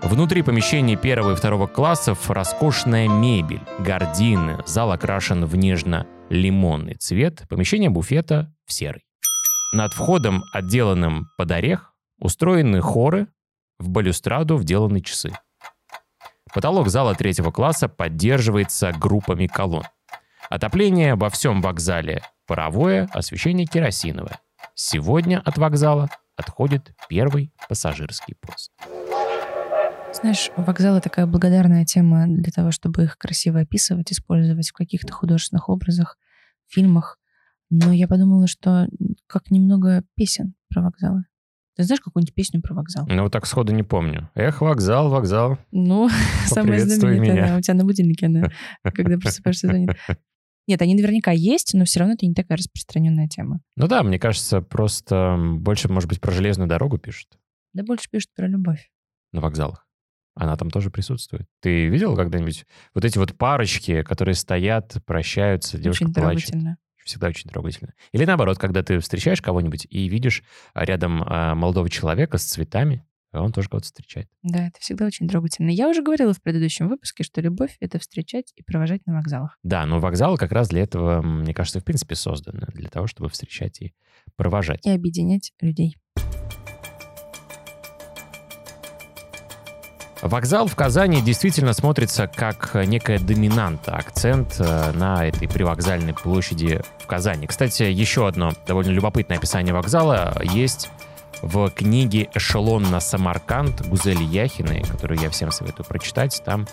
Внутри 0.03 0.43
помещений 0.43 0.97
первого 0.97 1.33
и 1.33 1.37
второго 1.37 1.67
классов 1.67 2.31
роскошная 2.31 3.09
мебель, 3.09 3.63
гардины, 3.79 4.59
зал 4.67 4.93
окрашен 4.93 5.47
в 5.47 5.57
нежно-лимонный 5.57 6.97
цвет, 6.97 7.45
помещение 7.49 7.89
буфета 7.89 8.53
в 8.67 8.73
серый. 8.73 9.03
Над 9.73 9.95
входом, 9.95 10.45
отделанным 10.53 11.31
под 11.39 11.51
орех, 11.53 11.94
устроены 12.19 12.81
хоры, 12.81 13.29
в 13.79 13.89
балюстраду 13.89 14.57
вделаны 14.57 15.01
часы. 15.01 15.33
Потолок 16.53 16.89
зала 16.89 17.15
третьего 17.15 17.51
класса 17.51 17.89
поддерживается 17.89 18.93
группами 18.93 19.47
колонн. 19.47 19.85
Отопление 20.49 21.17
во 21.17 21.31
всем 21.31 21.61
вокзале 21.61 22.23
паровое, 22.47 23.09
освещение 23.13 23.67
керосиновое. 23.67 24.39
Сегодня 24.75 25.41
от 25.45 25.59
вокзала 25.59 26.11
отходит 26.37 26.95
первый 27.09 27.53
пассажирский 27.69 28.37
поезд. 28.41 28.71
Знаешь, 30.13 30.51
вокзалы 30.57 31.01
такая 31.01 31.27
благодарная 31.27 31.85
тема 31.85 32.27
для 32.29 32.53
того, 32.53 32.71
чтобы 32.71 33.05
их 33.05 33.19
красиво 33.19 33.61
описывать, 33.61 34.13
использовать 34.13 34.69
в 34.69 34.73
каких-то 34.73 35.13
художественных 35.13 35.69
образах, 35.69 36.19
фильмах. 36.67 37.19
Но 37.71 37.93
я 37.93 38.07
подумала, 38.07 38.47
что 38.47 38.87
как 39.27 39.51
немного 39.51 40.05
песен 40.15 40.55
про 40.69 40.83
вокзалы. 40.83 41.25
Ты 41.77 41.83
знаешь 41.83 42.01
какую-нибудь 42.01 42.35
песню 42.35 42.63
про 42.63 42.75
вокзал? 42.75 43.07
Ну, 43.09 43.25
вот 43.25 43.33
так 43.33 43.47
сходу 43.47 43.73
не 43.73 43.83
помню. 43.83 44.31
Эх, 44.35 44.61
вокзал, 44.61 45.11
вокзал. 45.11 45.59
Ну, 45.73 46.09
самая 46.47 46.79
знаменитая, 46.79 47.19
меня. 47.19 47.49
да, 47.49 47.57
у 47.57 47.61
тебя 47.61 47.75
на 47.75 47.85
будильнике 47.85 48.27
она, 48.27 48.51
когда 48.83 49.19
просыпаешься, 49.19 49.67
звонит. 49.67 49.91
Нет, 50.67 50.81
они 50.81 50.95
наверняка 50.95 51.33
есть, 51.33 51.75
но 51.75 51.85
все 51.85 52.01
равно 52.01 52.15
это 52.15 52.27
не 52.27 52.35
такая 52.35 52.59
распространенная 52.59 53.29
тема. 53.29 53.61
Ну 53.77 53.89
да, 53.89 54.03
мне 54.03 54.19
кажется, 54.19 54.63
просто 54.63 55.37
больше, 55.39 55.89
может 55.89 56.09
быть, 56.09 56.21
про 56.21 56.31
железную 56.31 56.69
дорогу 56.69 56.97
пишут 56.97 57.29
Да 57.75 57.83
больше 57.83 58.09
пишут 58.11 58.31
про 58.35 58.47
любовь. 58.47 58.91
на 59.33 59.41
вокзалах. 59.41 59.87
Она 60.37 60.57
там 60.57 60.71
тоже 60.71 60.91
присутствует. 60.91 61.47
Ты 61.61 61.89
видел 61.89 62.17
когда-нибудь 62.17 62.67
вот 62.95 63.05
эти 63.05 63.19
вот 63.19 63.37
парочки, 63.37 64.03
которые 64.03 64.35
стоят, 64.35 64.97
прощаются, 65.07 65.79
девушка 65.79 66.05
Очень 66.05 66.15
плачет? 66.15 66.55
Всегда 67.05 67.29
очень 67.29 67.51
трогательно. 67.51 67.93
Или 68.13 68.25
наоборот, 68.25 68.59
когда 68.59 68.83
ты 68.83 68.99
встречаешь 68.99 69.43
кого-нибудь 69.43 69.87
и 69.91 70.09
видишь 70.09 70.43
а, 70.73 70.85
рядом 70.85 71.23
а, 71.25 71.55
молодого 71.55 71.91
человека 71.91 72.39
с 72.39 72.45
цветами, 72.45 73.05
он 73.33 73.53
тоже 73.53 73.69
кого-то 73.69 73.87
встречает. 73.87 74.29
Да, 74.43 74.69
это 74.69 74.79
всегда 74.81 75.07
очень 75.07 75.29
трогательно. 75.29 75.71
Я 75.71 75.89
уже 75.89 76.03
говорила 76.03 76.33
в 76.33 76.41
предыдущем 76.41 76.89
выпуске, 76.89 77.25
что 77.25 77.41
любовь— 77.41 77.77
это 77.81 77.99
встречать 77.99 78.53
и 78.55 78.63
провожать 78.63 79.05
на 79.07 79.15
вокзалах. 79.15 79.59
Да, 79.63 79.85
но 79.87 79.99
вокзалы 79.99 80.37
как 80.37 80.53
раз 80.53 80.69
для 80.69 80.83
этого, 80.83 81.21
мне 81.21 81.53
кажется, 81.53 81.81
в 81.81 81.85
принципе 81.85 82.15
созданы. 82.15 82.67
Для 82.73 82.89
того, 82.89 83.07
чтобы 83.07 83.29
встречать 83.29 83.81
и 83.81 83.93
провожать. 84.37 84.87
И 84.87 84.91
объединять 84.91 85.53
людей. 85.61 85.97
Вокзал 90.25 90.69
в 90.69 90.75
Казани 90.75 91.21
действительно 91.21 91.75
смотрится 91.75 92.27
как 92.27 92.75
некая 92.87 93.19
доминанта, 93.19 93.95
акцент 93.95 94.57
э, 94.59 94.93
на 94.93 95.27
этой 95.27 95.47
привокзальной 95.47 96.15
площади 96.15 96.81
в 97.05 97.07
Казани. 97.07 97.47
Кстати, 97.47 97.83
еще 97.83 98.27
одно 98.27 98.53
довольно 98.67 98.91
любопытное 98.91 99.37
описание 99.37 99.75
вокзала 99.75 100.35
есть 100.43 100.91
в 101.43 101.69
книге 101.71 102.31
«Эшелон 102.35 102.85
на 102.85 103.01
Самарканд» 103.01 103.87
Гузели 103.87 104.25
Яхиной, 104.25 104.83
которую 104.83 105.21
я 105.21 105.29
всем 105.29 105.51
советую 105.51 105.85
прочитать. 105.85 106.41
Там 106.47 106.67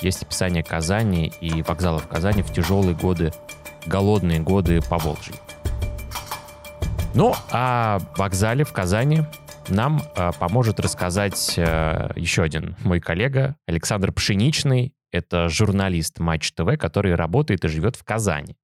есть 0.00 0.22
описание 0.24 0.64
Казани 0.64 1.32
и 1.40 1.62
вокзала 1.62 2.00
в 2.00 2.08
Казани 2.08 2.42
в 2.42 2.52
тяжелые 2.52 2.96
годы, 2.96 3.32
голодные 3.86 4.40
годы 4.40 4.80
по 4.82 4.98
Волжье. 4.98 5.36
Ну, 7.14 7.32
а 7.52 8.00
вокзале 8.16 8.64
в 8.64 8.72
Казани 8.72 9.22
нам 9.68 10.02
э, 10.16 10.32
поможет 10.38 10.80
рассказать 10.80 11.54
э, 11.56 12.10
еще 12.16 12.42
один 12.42 12.76
мой 12.80 12.98
коллега 12.98 13.56
Александр 13.66 14.12
Пшеничный. 14.12 14.92
Это 15.12 15.48
журналист 15.48 16.18
Матч 16.18 16.52
ТВ, 16.52 16.76
который 16.78 17.14
работает 17.14 17.64
и 17.64 17.68
живет 17.68 17.94
в 17.94 18.02
Казани. 18.02 18.56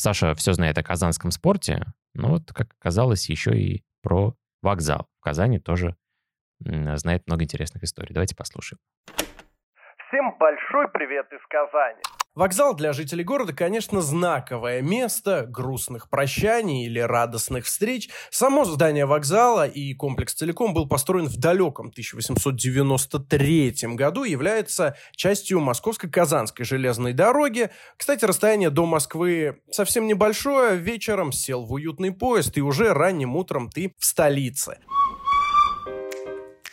Саша 0.00 0.34
все 0.36 0.52
знает 0.52 0.78
о 0.78 0.84
казанском 0.84 1.32
спорте, 1.32 1.84
но 2.14 2.28
вот, 2.28 2.52
как 2.52 2.68
оказалось, 2.80 3.28
еще 3.28 3.60
и 3.60 3.82
про 4.00 4.36
вокзал. 4.62 5.08
В 5.18 5.24
Казани 5.24 5.58
тоже 5.58 5.96
знает 6.60 7.26
много 7.26 7.42
интересных 7.42 7.82
историй. 7.82 8.14
Давайте 8.14 8.36
послушаем. 8.36 8.78
Всем 10.08 10.34
большой 10.38 10.88
привет 10.88 11.26
из 11.32 11.40
Казани. 11.48 12.00
Вокзал 12.34 12.74
для 12.74 12.94
жителей 12.94 13.24
города, 13.24 13.52
конечно, 13.52 14.00
знаковое 14.00 14.80
место 14.80 15.44
грустных 15.46 16.08
прощаний 16.08 16.86
или 16.86 16.98
радостных 16.98 17.66
встреч. 17.66 18.08
Само 18.30 18.64
здание 18.64 19.04
вокзала 19.04 19.66
и 19.66 19.92
комплекс 19.92 20.32
целиком 20.32 20.72
был 20.72 20.88
построен 20.88 21.26
в 21.26 21.36
далеком 21.36 21.88
1893 21.88 23.74
году 23.96 24.24
является 24.24 24.96
частью 25.14 25.60
Московско-Казанской 25.60 26.64
железной 26.64 27.12
дороги. 27.12 27.68
Кстати, 27.98 28.24
расстояние 28.24 28.70
до 28.70 28.86
Москвы 28.86 29.60
совсем 29.70 30.06
небольшое. 30.06 30.76
Вечером 30.76 31.32
сел 31.32 31.66
в 31.66 31.72
уютный 31.74 32.12
поезд 32.12 32.56
и 32.56 32.62
уже 32.62 32.94
ранним 32.94 33.36
утром 33.36 33.68
ты 33.68 33.94
в 33.98 34.06
столице. 34.06 34.78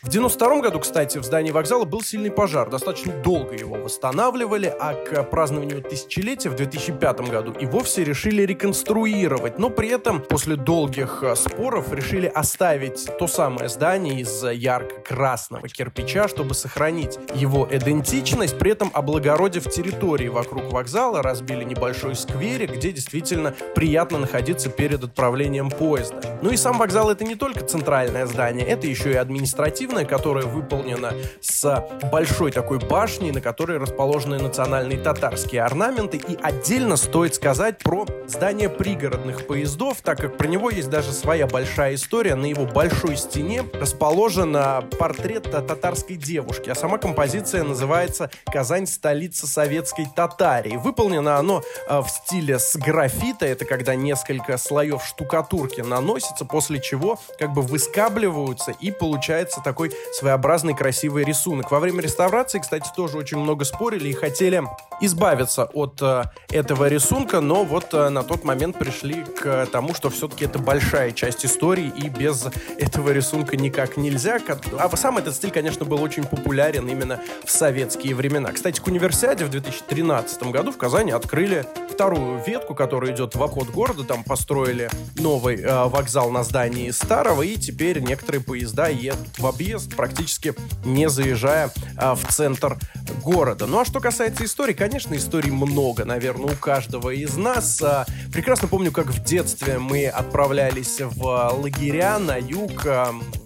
В 0.06 0.10
92 0.10 0.62
году, 0.62 0.80
кстати, 0.80 1.18
в 1.18 1.24
здании 1.24 1.50
вокзала 1.50 1.84
был 1.84 2.04
сильный 2.04 2.30
пожар. 2.30 2.70
Достаточно 2.70 3.12
долго 3.24 3.56
его 3.56 3.78
восстанавливали, 3.78 4.72
а 4.80 4.94
к 4.94 5.24
празднованию 5.24 5.82
тысячелетия 5.82 6.50
в 6.52 6.56
2005 6.56 7.22
году 7.22 7.54
и 7.54 7.66
вовсе 7.66 8.04
решили 8.04 8.44
реконструировать. 8.44 9.58
Но 9.58 9.72
при 9.72 9.90
этом 9.90 10.22
после 10.22 10.58
долгих 10.58 11.24
э, 11.24 11.36
споров 11.36 11.92
решили 11.92 12.28
оставить 12.28 13.10
то 13.18 13.26
самое 13.26 13.68
здание 13.68 14.22
из 14.22 14.44
ярко-красного 14.44 15.68
кирпича, 15.70 16.28
чтобы 16.28 16.54
сохранить 16.54 17.18
его 17.34 17.68
идентичность, 17.72 18.60
при 18.60 18.74
этом 18.74 18.92
облагородив 18.94 19.68
территории 19.72 20.28
вокруг 20.28 20.72
вокзала, 20.72 21.24
разбили 21.24 21.64
небольшой 21.64 22.14
скверик, 22.14 22.76
где 22.76 22.92
действительно 22.92 23.56
приятно 23.74 24.20
находиться 24.20 24.70
перед 24.70 25.04
отправлением 25.04 25.72
поезда. 25.72 26.38
Ну 26.44 26.52
и 26.52 26.58
сам 26.58 26.78
вокзал 26.78 27.10
это 27.10 27.24
не 27.24 27.34
только 27.34 27.66
центральное 27.66 28.28
здание, 28.28 28.68
это 28.68 28.86
еще 28.86 29.12
и 29.12 29.16
административное, 29.16 29.95
которое 30.04 30.46
выполнено 30.46 31.14
с 31.40 31.88
большой 32.12 32.52
такой 32.52 32.80
башней, 32.80 33.32
на 33.32 33.40
которой 33.40 33.78
расположены 33.78 34.40
национальные 34.40 34.98
татарские 34.98 35.62
орнаменты. 35.62 36.18
И 36.18 36.38
отдельно 36.42 36.98
стоит 36.98 37.36
сказать 37.36 37.80
про 37.80 38.06
здание 38.28 38.70
пригородных 38.70 39.48
поездов, 39.48 40.02
так 40.02 40.20
как 40.20 40.38
про 40.38 40.48
него 40.48 40.70
есть 40.70 40.90
даже 40.90 41.14
своя 41.14 41.48
большая 41.48 41.96
история. 41.96 42.36
На 42.36 42.46
его 42.46 42.66
большой 42.66 43.16
стене 43.16 43.64
расположен 43.74 44.58
портрет 45.00 45.44
татарской 45.52 46.18
девушки, 46.18 46.70
а 46.70 46.76
сама 46.76 46.98
композиция 46.98 47.64
называется 47.64 48.30
«Казань– 48.52 48.88
столица 48.88 49.48
советской 49.48 50.08
Татарии». 50.16 50.76
Выполнено 50.76 51.38
оно 51.38 51.62
а, 51.88 52.02
в 52.02 52.10
стиле 52.10 52.58
с 52.58 52.76
графита, 52.76 53.46
это 53.46 53.66
когда 53.66 53.96
несколько 53.96 54.58
слоев 54.58 55.06
штукатурки 55.06 55.82
наносится, 55.82 56.46
после 56.46 56.80
чего 56.82 57.20
как 57.38 57.54
бы 57.54 57.62
выскабливаются 57.62 58.72
и 58.72 58.92
получается 58.92 59.62
такой 59.64 59.85
своеобразный 60.14 60.76
красивый 60.76 61.24
рисунок. 61.24 61.72
Во 61.72 61.80
время 61.80 62.02
реставрации, 62.02 62.60
кстати, 62.60 62.88
тоже 62.96 63.18
очень 63.18 63.38
много 63.38 63.66
спорили 63.66 64.10
и 64.10 64.14
хотели 64.14 64.64
избавиться 65.02 65.66
от 65.66 66.02
э, 66.02 66.24
этого 66.50 66.88
рисунка, 66.88 67.42
но 67.42 67.64
вот 67.64 67.94
э, 67.94 68.10
на 68.10 68.24
тот 68.24 68.44
момент 68.44 68.78
пришли 68.78 69.24
к 69.24 69.68
тому, 69.72 69.94
что 69.94 70.10
все-таки 70.10 70.46
это 70.46 70.60
большая 70.60 71.12
часть 71.12 71.46
истории, 71.46 71.92
и 71.96 72.10
без 72.10 72.48
этого 72.78 73.12
рисунка 73.12 73.58
никак 73.58 73.98
нельзя. 73.98 74.40
А 74.78 74.96
сам 74.98 75.18
этот 75.18 75.36
стиль, 75.36 75.52
конечно, 75.52 75.86
был 75.86 76.02
очень 76.02 76.24
популярен 76.24 76.88
именно 76.88 77.20
в 77.44 77.52
советские 77.52 78.16
времена. 78.16 78.52
Кстати, 78.52 78.80
к 78.80 78.88
универсиаде 78.88 79.46
в 79.46 79.50
2013 79.50 80.44
году 80.44 80.72
в 80.72 80.78
Казани 80.78 81.12
открыли 81.12 81.66
вторую 81.96 82.44
ветку, 82.46 82.76
которая 82.76 83.16
идет 83.16 83.36
в 83.36 83.42
обход 83.42 83.70
города. 83.70 84.04
Там 84.04 84.26
построили 84.26 84.90
новый 85.16 85.62
э, 85.62 85.86
вокзал 85.86 86.30
на 86.30 86.44
здании 86.44 86.92
старого, 86.92 87.42
и 87.42 87.56
теперь 87.56 88.00
некоторые 88.02 88.42
поезда 88.42 88.90
едут 88.90 89.40
в 89.40 89.48
объезд, 89.48 89.96
практически 89.96 90.54
не 90.84 91.08
заезжая 91.08 91.72
э, 91.98 92.14
в 92.14 92.26
центр 92.30 92.78
города. 93.24 93.66
Ну 93.66 93.80
а 93.80 93.86
что 93.86 94.02
касается 94.02 94.44
истории, 94.44 94.74
конечно, 94.74 95.16
историй 95.16 95.52
много, 95.52 96.04
наверное, 96.04 96.54
у 96.54 96.58
каждого 96.58 97.12
из 97.12 97.38
нас. 97.38 97.82
А, 97.82 98.06
Прекрасно 98.34 98.68
помню, 98.68 98.92
как 98.92 99.08
в 99.08 99.24
детстве 99.24 99.80
мы 99.80 100.08
отправлялись 100.08 101.00
в 101.00 101.24
лагеря 101.58 102.20
на 102.20 102.36
юг. 102.36 102.84
вот 102.84 103.45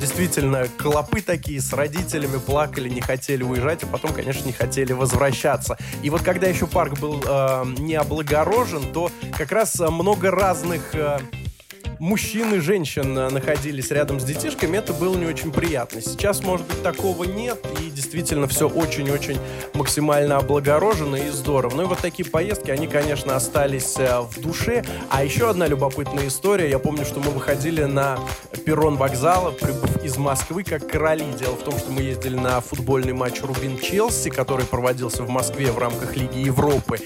действительно 0.00 0.68
клопы 0.78 1.20
такие 1.20 1.60
с 1.60 1.72
родителями 1.72 2.38
плакали, 2.38 2.88
не 2.88 3.00
хотели 3.00 3.42
уезжать, 3.42 3.82
а 3.82 3.86
потом, 3.86 4.12
конечно, 4.12 4.46
не 4.46 4.52
хотели 4.52 4.92
возвращаться. 4.92 5.76
И 6.02 6.10
вот 6.10 6.22
когда 6.22 6.46
еще 6.46 6.66
парк 6.66 6.98
был 6.98 7.22
э, 7.26 7.64
не 7.78 7.94
облагорожен, 7.94 8.92
то 8.92 9.10
как 9.36 9.52
раз 9.52 9.78
много 9.78 10.30
разных 10.30 10.94
э, 10.94 11.18
мужчин 11.98 12.54
и 12.54 12.58
женщин 12.58 13.14
находились 13.14 13.90
рядом 13.90 14.20
с 14.20 14.24
детишками, 14.24 14.76
это 14.76 14.92
было 14.92 15.16
не 15.16 15.26
очень 15.26 15.52
приятно. 15.52 16.00
Сейчас, 16.00 16.42
может 16.42 16.66
быть, 16.66 16.82
такого 16.82 17.24
нет, 17.24 17.64
и 17.80 17.90
действительно 17.90 18.46
все 18.48 18.68
очень-очень 18.68 19.38
максимально 19.74 20.38
облагорожено 20.38 21.16
и 21.16 21.30
здорово. 21.30 21.74
Ну 21.74 21.82
и 21.82 21.86
вот 21.86 21.98
такие 21.98 22.28
поездки, 22.28 22.70
они, 22.70 22.86
конечно, 22.86 23.36
остались 23.36 23.96
э, 23.98 24.20
в 24.20 24.40
душе. 24.40 24.84
А 25.10 25.24
еще 25.24 25.50
одна 25.50 25.66
любопытная 25.66 26.28
история. 26.28 26.70
Я 26.70 26.78
помню, 26.78 27.04
что 27.04 27.20
мы 27.20 27.30
выходили 27.30 27.84
на 27.84 28.18
перрон 28.64 28.96
вокзала, 28.96 29.50
прибыв 29.50 30.02
из 30.02 30.16
Москвы, 30.16 30.64
как 30.64 30.86
короли. 30.86 31.26
Дело 31.38 31.56
в 31.56 31.62
том, 31.62 31.78
что 31.78 31.90
мы 31.90 32.02
ездили 32.02 32.36
на 32.36 32.60
футбольный 32.60 33.12
матч 33.12 33.40
Рубин-Челси, 33.42 34.30
который 34.30 34.66
проводился 34.66 35.22
в 35.22 35.28
Москве 35.28 35.70
в 35.70 35.78
рамках 35.78 36.16
Лиги 36.16 36.38
Европы. 36.38 36.98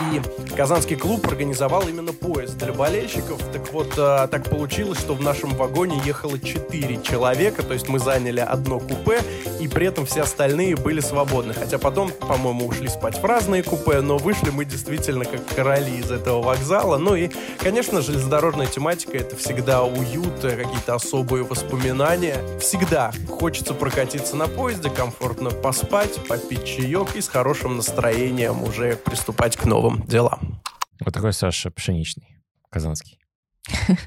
И 0.00 0.54
Казанский 0.54 0.96
клуб 0.96 1.26
организовал 1.26 1.82
именно 1.88 2.12
поезд 2.12 2.56
для 2.58 2.72
болельщиков. 2.72 3.40
Так 3.52 3.72
вот, 3.72 3.92
э, 3.96 4.28
так 4.30 4.48
получилось, 4.48 4.98
что 4.98 5.14
в 5.14 5.22
нашем 5.22 5.50
вагоне 5.50 6.00
ехало 6.04 6.38
4 6.38 7.02
человека, 7.02 7.62
то 7.62 7.74
есть 7.74 7.88
мы 7.88 7.98
заняли 7.98 8.40
одно 8.40 8.78
купе, 8.78 9.20
и 9.60 9.66
при 9.68 9.86
этом 9.86 10.06
все 10.06 10.22
остальные 10.22 10.76
были 10.76 11.00
свободны. 11.00 11.52
Хотя 11.52 11.78
потом, 11.78 12.10
по-моему, 12.10 12.66
ушли 12.66 12.88
спать 12.88 13.18
в 13.20 13.24
разные 13.24 13.62
купе, 13.62 14.00
но 14.00 14.18
вышли 14.18 14.50
мы 14.50 14.64
действительно 14.64 15.24
как 15.24 15.44
короли 15.46 15.98
из 15.98 16.10
этого 16.10 16.42
вокзала. 16.42 16.96
Ну 16.98 17.14
и, 17.14 17.30
конечно, 17.58 18.00
железнодорожная 18.00 18.66
тематика— 18.66 19.16
это 19.18 19.36
всегда 19.36 19.82
уют, 19.82 20.44
э, 20.44 20.56
какие-то 20.56 20.94
особые 20.94 21.44
воспоминания. 21.44 22.36
Всегда 22.60 23.12
хочется 23.28 23.74
прокатиться 23.74 24.36
на 24.36 24.46
поезде, 24.46 24.90
комфортно 24.90 25.50
поспать, 25.50 26.18
попить 26.28 26.64
чаек 26.64 27.16
и 27.16 27.20
с 27.20 27.28
хорошим 27.28 27.76
настроением 27.76 28.62
уже 28.62 28.96
приступать 28.96 29.56
к 29.56 29.64
новым 29.88 30.06
делам. 30.06 30.62
Вот 31.00 31.14
такой 31.14 31.32
Саша 31.32 31.70
пшеничный, 31.70 32.42
казанский. 32.70 33.18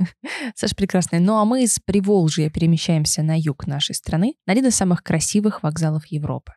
Саша 0.55 0.75
прекрасный. 0.75 1.19
Ну 1.19 1.37
а 1.37 1.45
мы 1.45 1.63
из 1.63 1.79
Приволжья 1.79 2.49
перемещаемся 2.49 3.23
на 3.23 3.37
юг 3.37 3.67
нашей 3.67 3.95
страны, 3.95 4.35
на 4.45 4.53
один 4.53 4.67
из 4.67 4.75
самых 4.75 5.03
красивых 5.03 5.63
вокзалов 5.63 6.05
Европы. 6.07 6.53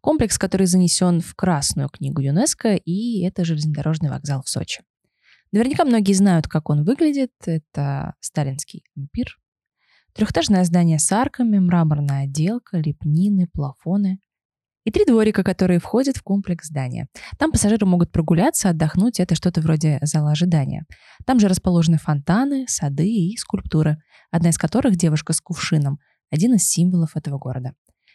Комплекс, 0.00 0.38
который 0.38 0.66
занесен 0.66 1.20
в 1.20 1.34
Красную 1.34 1.88
книгу 1.88 2.20
ЮНЕСКО, 2.20 2.74
и 2.76 3.22
это 3.24 3.44
железнодорожный 3.44 4.10
вокзал 4.10 4.42
в 4.42 4.48
Сочи. 4.48 4.82
Наверняка 5.52 5.84
многие 5.84 6.12
знают, 6.12 6.48
как 6.48 6.70
он 6.70 6.84
выглядит. 6.84 7.32
Это 7.46 8.14
сталинский 8.20 8.84
ампир. 8.96 9.38
Трехэтажное 10.12 10.64
здание 10.64 10.98
с 10.98 11.10
арками, 11.12 11.58
мраморная 11.58 12.24
отделка, 12.24 12.78
лепнины, 12.78 13.48
плафоны 13.52 14.18
и 14.86 14.90
три 14.92 15.04
дворика, 15.04 15.42
которые 15.42 15.80
входят 15.80 16.16
в 16.16 16.22
комплекс 16.22 16.68
здания. 16.68 17.08
Там 17.38 17.50
пассажиры 17.50 17.84
могут 17.86 18.12
прогуляться, 18.12 18.70
отдохнуть, 18.70 19.18
это 19.18 19.34
что-то 19.34 19.60
вроде 19.60 19.98
зала 20.02 20.30
ожидания. 20.30 20.86
Там 21.26 21.40
же 21.40 21.48
расположены 21.48 21.98
фонтаны, 21.98 22.66
сады 22.68 23.08
и 23.08 23.36
скульптуры, 23.36 23.98
одна 24.30 24.50
из 24.50 24.58
которых 24.58 24.94
девушка 24.94 25.32
с 25.32 25.40
кувшином, 25.40 25.98
один 26.30 26.54
из 26.54 26.68
символов 26.68 27.16
этого 27.16 27.36
города. 27.36 27.72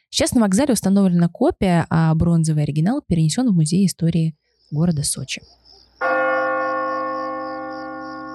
Сейчас 0.09 0.31
на 0.31 0.39
вокзале 0.39 0.71
установлена 0.71 1.27
копия, 1.27 1.85
а 1.89 2.15
бронзовый 2.15 2.63
оригинал 2.63 3.01
перенесен 3.05 3.49
в 3.49 3.53
Музей 3.53 3.85
истории 3.85 4.37
города 4.71 5.03
Сочи. 5.03 5.41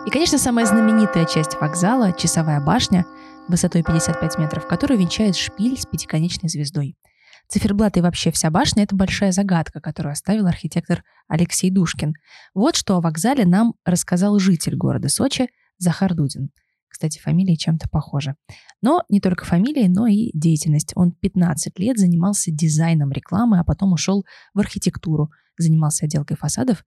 И, 0.07 0.11
конечно, 0.11 0.37
самая 0.37 0.67
знаменитая 0.67 1.25
часть 1.25 1.59
вокзала– 1.59 2.13
часовая 2.19 2.61
башня 2.61 3.07
высотой 3.49 3.83
55 3.83 4.39
метров, 4.39 4.67
которую 4.67 5.01
венчает 5.01 5.37
шпиль 5.37 5.79
с 5.81 5.87
пятиконечной 5.87 6.51
звездой– 6.51 6.99
Циферблат 7.49 7.97
и 7.97 8.01
вообще 8.01 8.31
вся 8.33 8.51
башня— 8.51 8.83
это 8.85 8.97
большая 8.97 9.33
загадка, 9.33 9.81
которую 9.81 10.13
оставил 10.13 10.47
архитектор 10.47 11.05
Алексей 11.29 11.71
Душкин. 11.71 12.15
Вот 12.55 12.77
что 12.77 12.97
о 12.97 13.01
вокзале 13.01 13.47
нам 13.47 13.75
рассказал 13.85 14.39
житель 14.39 14.77
города 14.77 15.09
Сочи 15.09 15.49
Захар 15.79 16.15
Дудин. 16.15 16.51
Кстати, 16.89 17.19
фамилии 17.21 17.55
чем-то 17.55 17.89
похожи. 17.89 18.37
Но 18.81 19.03
не 19.09 19.21
только 19.21 19.45
фамилии, 19.45 19.87
но 19.87 20.07
и 20.07 20.31
деятельность. 20.33 20.93
Он 20.97 21.13
15 21.13 21.79
лет 21.79 21.99
занимался 21.99 22.51
дизайном 22.51 23.13
рекламы, 23.13 23.61
а 23.61 23.65
потом 23.65 23.93
ушел 23.93 24.25
в 24.55 24.61
архитектуру, 24.61 25.31
занимался 25.59 26.07
отделкой 26.07 26.37
фасадов 26.37 26.85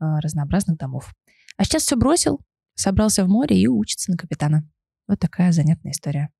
э, 0.00 0.04
разнообразных 0.20 0.78
домов. 0.78 1.12
А 1.56 1.64
сейчас 1.64 1.82
все 1.82 1.96
бросил, 1.96 2.40
собрался 2.74 3.24
в 3.24 3.28
море 3.28 3.60
и 3.60 3.68
учится 3.68 4.10
на 4.10 4.16
капитана. 4.16 4.66
Вот 5.06 5.20
такая 5.20 5.52
занятная 5.52 5.92
история. 5.92 6.30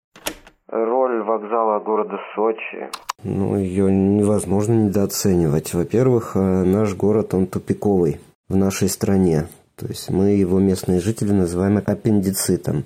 Роль 0.72 1.22
вокзала 1.24 1.80
города 1.80 2.16
Сочи. 2.35 2.88
Ну, 3.24 3.56
ее 3.56 3.90
невозможно 3.90 4.74
недооценивать. 4.74 5.74
Во-первых, 5.74 6.37
э, 6.37 6.38
наш 6.38 6.94
город, 6.94 7.35
он 7.35 7.46
тупиковый 7.48 8.20
в 8.48 8.54
нашей 8.54 8.88
стране. 8.88 9.48
То 9.74 9.87
есть 9.87 10.11
мы 10.11 10.28
его 10.30 10.61
местные 10.61 11.00
жители 11.00 11.33
называем 11.33 11.83
аппендицитом. 11.85 12.85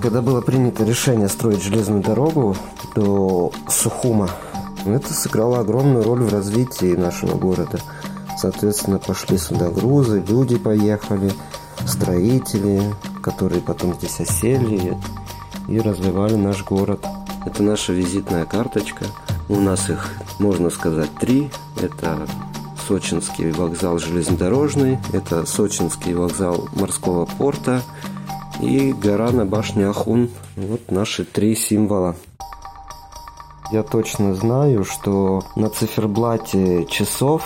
Когда 0.00 0.22
было 0.22 0.40
принято 0.40 0.84
решение 0.84 1.28
строить 1.28 1.62
железную 1.62 2.02
дорогу 2.02 2.56
до 2.94 3.52
Сухума, 3.68 4.30
это 4.86 5.12
сыграло 5.12 5.58
огромную 5.58 6.04
роль 6.04 6.22
в 6.22 6.32
развитии 6.32 6.96
нашего 6.96 7.36
города. 7.36 7.78
Соответственно, 8.38 9.00
пошли 9.00 9.36
сюда 9.36 9.68
грузы, 9.68 10.24
люди 10.26 10.56
поехали, 10.56 11.30
строители, 11.84 12.80
которые 13.22 13.60
потом 13.60 13.92
здесь 13.94 14.18
осели 14.20 14.96
и 15.68 15.80
развивали 15.80 16.34
наш 16.34 16.64
город. 16.64 17.04
Это 17.46 17.62
наша 17.62 17.92
визитная 17.92 18.44
карточка. 18.44 19.04
У 19.48 19.56
нас 19.56 19.88
их, 19.90 20.14
можно 20.38 20.70
сказать, 20.70 21.10
три. 21.20 21.50
Это 21.80 22.26
Сочинский 22.86 23.50
вокзал 23.52 23.98
железнодорожный, 23.98 24.98
это 25.12 25.44
Сочинский 25.44 26.14
вокзал 26.14 26.68
морского 26.72 27.26
порта 27.26 27.82
и 28.62 28.92
гора 28.92 29.30
на 29.30 29.44
башне 29.44 29.86
Ахун. 29.86 30.30
Вот 30.56 30.90
наши 30.90 31.24
три 31.24 31.54
символа. 31.54 32.16
Я 33.70 33.82
точно 33.82 34.34
знаю, 34.34 34.84
что 34.84 35.44
на 35.54 35.68
циферблате 35.68 36.86
часов, 36.86 37.42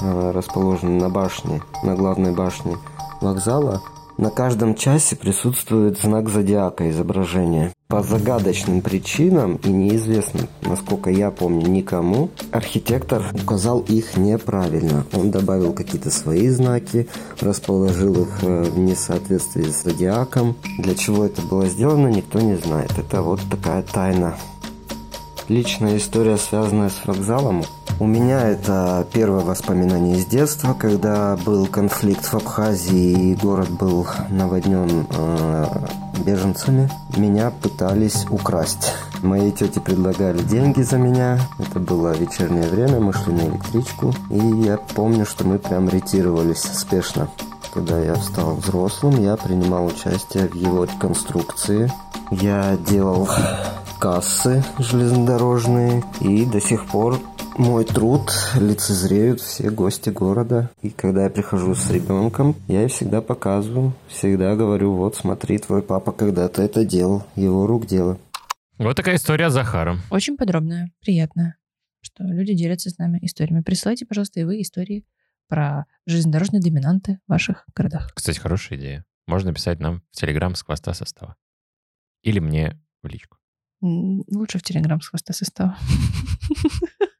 э, 0.00 0.30
расположенный 0.30 0.98
на 0.98 1.10
башне, 1.10 1.62
на 1.82 1.94
главной 1.94 2.32
башне 2.32 2.78
вокзала, 3.20 3.82
на 4.18 4.30
каждом 4.30 4.74
часе 4.74 5.16
присутствует 5.16 5.98
знак 5.98 6.28
зодиака 6.28 6.90
изображения. 6.90 7.72
По 7.88 8.02
загадочным 8.02 8.80
причинам 8.80 9.56
и 9.64 9.68
неизвестным, 9.68 10.48
насколько 10.62 11.10
я 11.10 11.30
помню, 11.30 11.68
никому, 11.68 12.30
архитектор 12.50 13.22
указал 13.34 13.80
их 13.80 14.16
неправильно. 14.16 15.04
Он 15.12 15.30
добавил 15.30 15.72
какие-то 15.72 16.10
свои 16.10 16.48
знаки, 16.48 17.08
расположил 17.40 18.22
их 18.22 18.42
э, 18.42 18.62
в 18.62 18.78
несоответствии 18.78 19.64
с 19.64 19.82
зодиаком. 19.82 20.56
Для 20.78 20.94
чего 20.94 21.26
это 21.26 21.42
было 21.42 21.66
сделано, 21.66 22.08
никто 22.08 22.40
не 22.40 22.56
знает. 22.56 22.92
Это 22.98 23.22
вот 23.22 23.40
такая 23.50 23.82
тайна. 23.82 24.36
Личная 25.48 25.98
история, 25.98 26.38
связанная 26.38 26.88
с 26.88 27.04
вокзалом, 27.04 27.64
у 27.98 28.06
меня 28.06 28.48
это 28.48 29.06
первое 29.12 29.44
воспоминание 29.44 30.16
из 30.16 30.26
детства, 30.26 30.74
когда 30.74 31.36
был 31.36 31.66
конфликт 31.66 32.24
в 32.24 32.34
Абхазии 32.34 33.32
и 33.32 33.34
город 33.34 33.70
был 33.70 34.06
наводнен 34.28 35.06
э, 35.10 35.66
беженцами. 36.24 36.90
Меня 37.16 37.50
пытались 37.50 38.26
украсть. 38.30 38.92
Моей 39.22 39.52
тете 39.52 39.80
предлагали 39.80 40.42
деньги 40.42 40.82
за 40.82 40.98
меня. 40.98 41.38
Это 41.58 41.78
было 41.78 42.16
вечернее 42.16 42.68
время, 42.68 43.00
мы 43.00 43.12
шли 43.12 43.32
на 43.32 43.42
электричку. 43.42 44.14
И 44.30 44.38
я 44.38 44.78
помню, 44.94 45.24
что 45.26 45.44
мы 45.44 45.58
прям 45.58 45.88
ретировались 45.88 46.62
спешно. 46.62 47.28
Когда 47.72 47.98
я 47.98 48.16
стал 48.16 48.56
взрослым, 48.56 49.22
я 49.22 49.36
принимал 49.36 49.86
участие 49.86 50.48
в 50.48 50.54
его 50.54 50.84
реконструкции. 50.84 51.90
Я 52.30 52.76
делал 52.76 53.28
кассы 53.98 54.64
железнодорожные 54.78 56.02
и 56.20 56.44
до 56.44 56.60
сих 56.60 56.86
пор 56.86 57.20
мой 57.58 57.84
труд 57.84 58.30
лицезреют 58.56 59.40
все 59.40 59.70
гости 59.70 60.10
города. 60.10 60.70
И 60.82 60.90
когда 60.90 61.24
я 61.24 61.30
прихожу 61.30 61.74
с 61.74 61.90
ребенком, 61.90 62.56
я 62.68 62.80
ей 62.82 62.88
всегда 62.88 63.20
показываю, 63.20 63.94
всегда 64.08 64.56
говорю, 64.56 64.94
вот 64.94 65.16
смотри, 65.16 65.58
твой 65.58 65.82
папа 65.82 66.12
когда-то 66.12 66.62
это 66.62 66.84
делал, 66.84 67.24
его 67.36 67.66
рук 67.66 67.86
дело. 67.86 68.18
Вот 68.78 68.96
такая 68.96 69.16
история 69.16 69.50
с 69.50 69.52
Захаром. 69.52 70.00
Очень 70.10 70.36
подробная, 70.36 70.92
приятная, 71.00 71.56
что 72.00 72.24
люди 72.24 72.54
делятся 72.54 72.90
с 72.90 72.98
нами 72.98 73.18
историями. 73.22 73.62
Присылайте, 73.62 74.06
пожалуйста, 74.06 74.40
и 74.40 74.44
вы 74.44 74.60
истории 74.60 75.04
про 75.48 75.86
железнодорожные 76.06 76.62
доминанты 76.62 77.20
в 77.26 77.30
ваших 77.30 77.66
городах. 77.76 78.10
Кстати, 78.14 78.38
хорошая 78.38 78.78
идея. 78.78 79.04
Можно 79.26 79.52
писать 79.52 79.78
нам 79.78 80.02
в 80.10 80.16
Телеграм 80.16 80.54
с 80.54 80.62
хвоста 80.62 80.94
состава. 80.94 81.36
Или 82.22 82.38
мне 82.38 82.80
в 83.02 83.08
личку. 83.08 83.38
Лучше 83.80 84.58
в 84.58 84.62
Телеграм 84.62 85.00
с 85.00 85.08
хвоста 85.08 85.32
состава. 85.32 85.76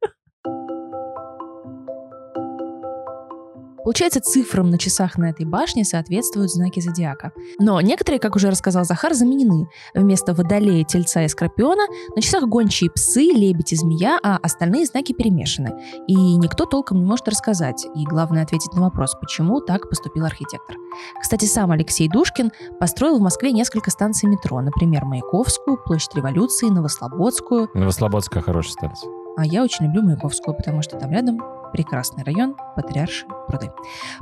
Получается, 3.84 4.20
цифрам 4.20 4.68
на 4.70 4.78
часах 4.78 5.18
на 5.18 5.30
этой 5.30 5.44
башне 5.44 5.84
соответствуют 5.84 6.50
знаки 6.50 6.80
зодиака. 6.80 7.32
Но 7.58 7.80
некоторые, 7.80 8.20
как 8.20 8.36
уже 8.36 8.50
рассказал 8.50 8.84
Захар, 8.84 9.14
заменены. 9.14 9.68
Вместо 9.94 10.34
водолея, 10.34 10.84
тельца 10.84 11.22
и 11.22 11.28
скорпиона 11.28 11.82
на 12.14 12.22
часах 12.22 12.44
гончие 12.44 12.90
псы, 12.90 13.22
лебедь 13.22 13.72
и 13.72 13.76
змея, 13.76 14.18
а 14.22 14.36
остальные 14.36 14.86
знаки 14.86 15.12
перемешаны. 15.12 15.72
И 16.06 16.14
никто 16.36 16.64
толком 16.64 17.00
не 17.00 17.06
может 17.06 17.28
рассказать. 17.28 17.86
И 17.94 18.04
главное 18.04 18.44
ответить 18.44 18.72
на 18.74 18.82
вопрос, 18.82 19.14
почему 19.20 19.60
так 19.60 19.88
поступил 19.88 20.24
архитектор. 20.24 20.76
Кстати, 21.20 21.46
сам 21.46 21.70
Алексей 21.72 22.08
Душкин 22.08 22.52
построил 22.78 23.18
в 23.18 23.22
Москве 23.22 23.52
несколько 23.52 23.90
станций 23.90 24.28
метро. 24.28 24.60
Например, 24.60 25.04
Маяковскую, 25.04 25.78
Площадь 25.84 26.14
Революции, 26.14 26.68
Новослободскую. 26.68 27.68
Новослободская 27.74 28.42
хорошая 28.42 28.72
станция. 28.72 29.21
А 29.36 29.46
я 29.46 29.62
очень 29.62 29.86
люблю 29.86 30.02
Маяковскую, 30.02 30.56
потому 30.56 30.82
что 30.82 30.98
там 30.98 31.10
рядом 31.10 31.40
прекрасный 31.72 32.22
район, 32.22 32.54
Патриарши 32.76 33.26
пруды. 33.48 33.72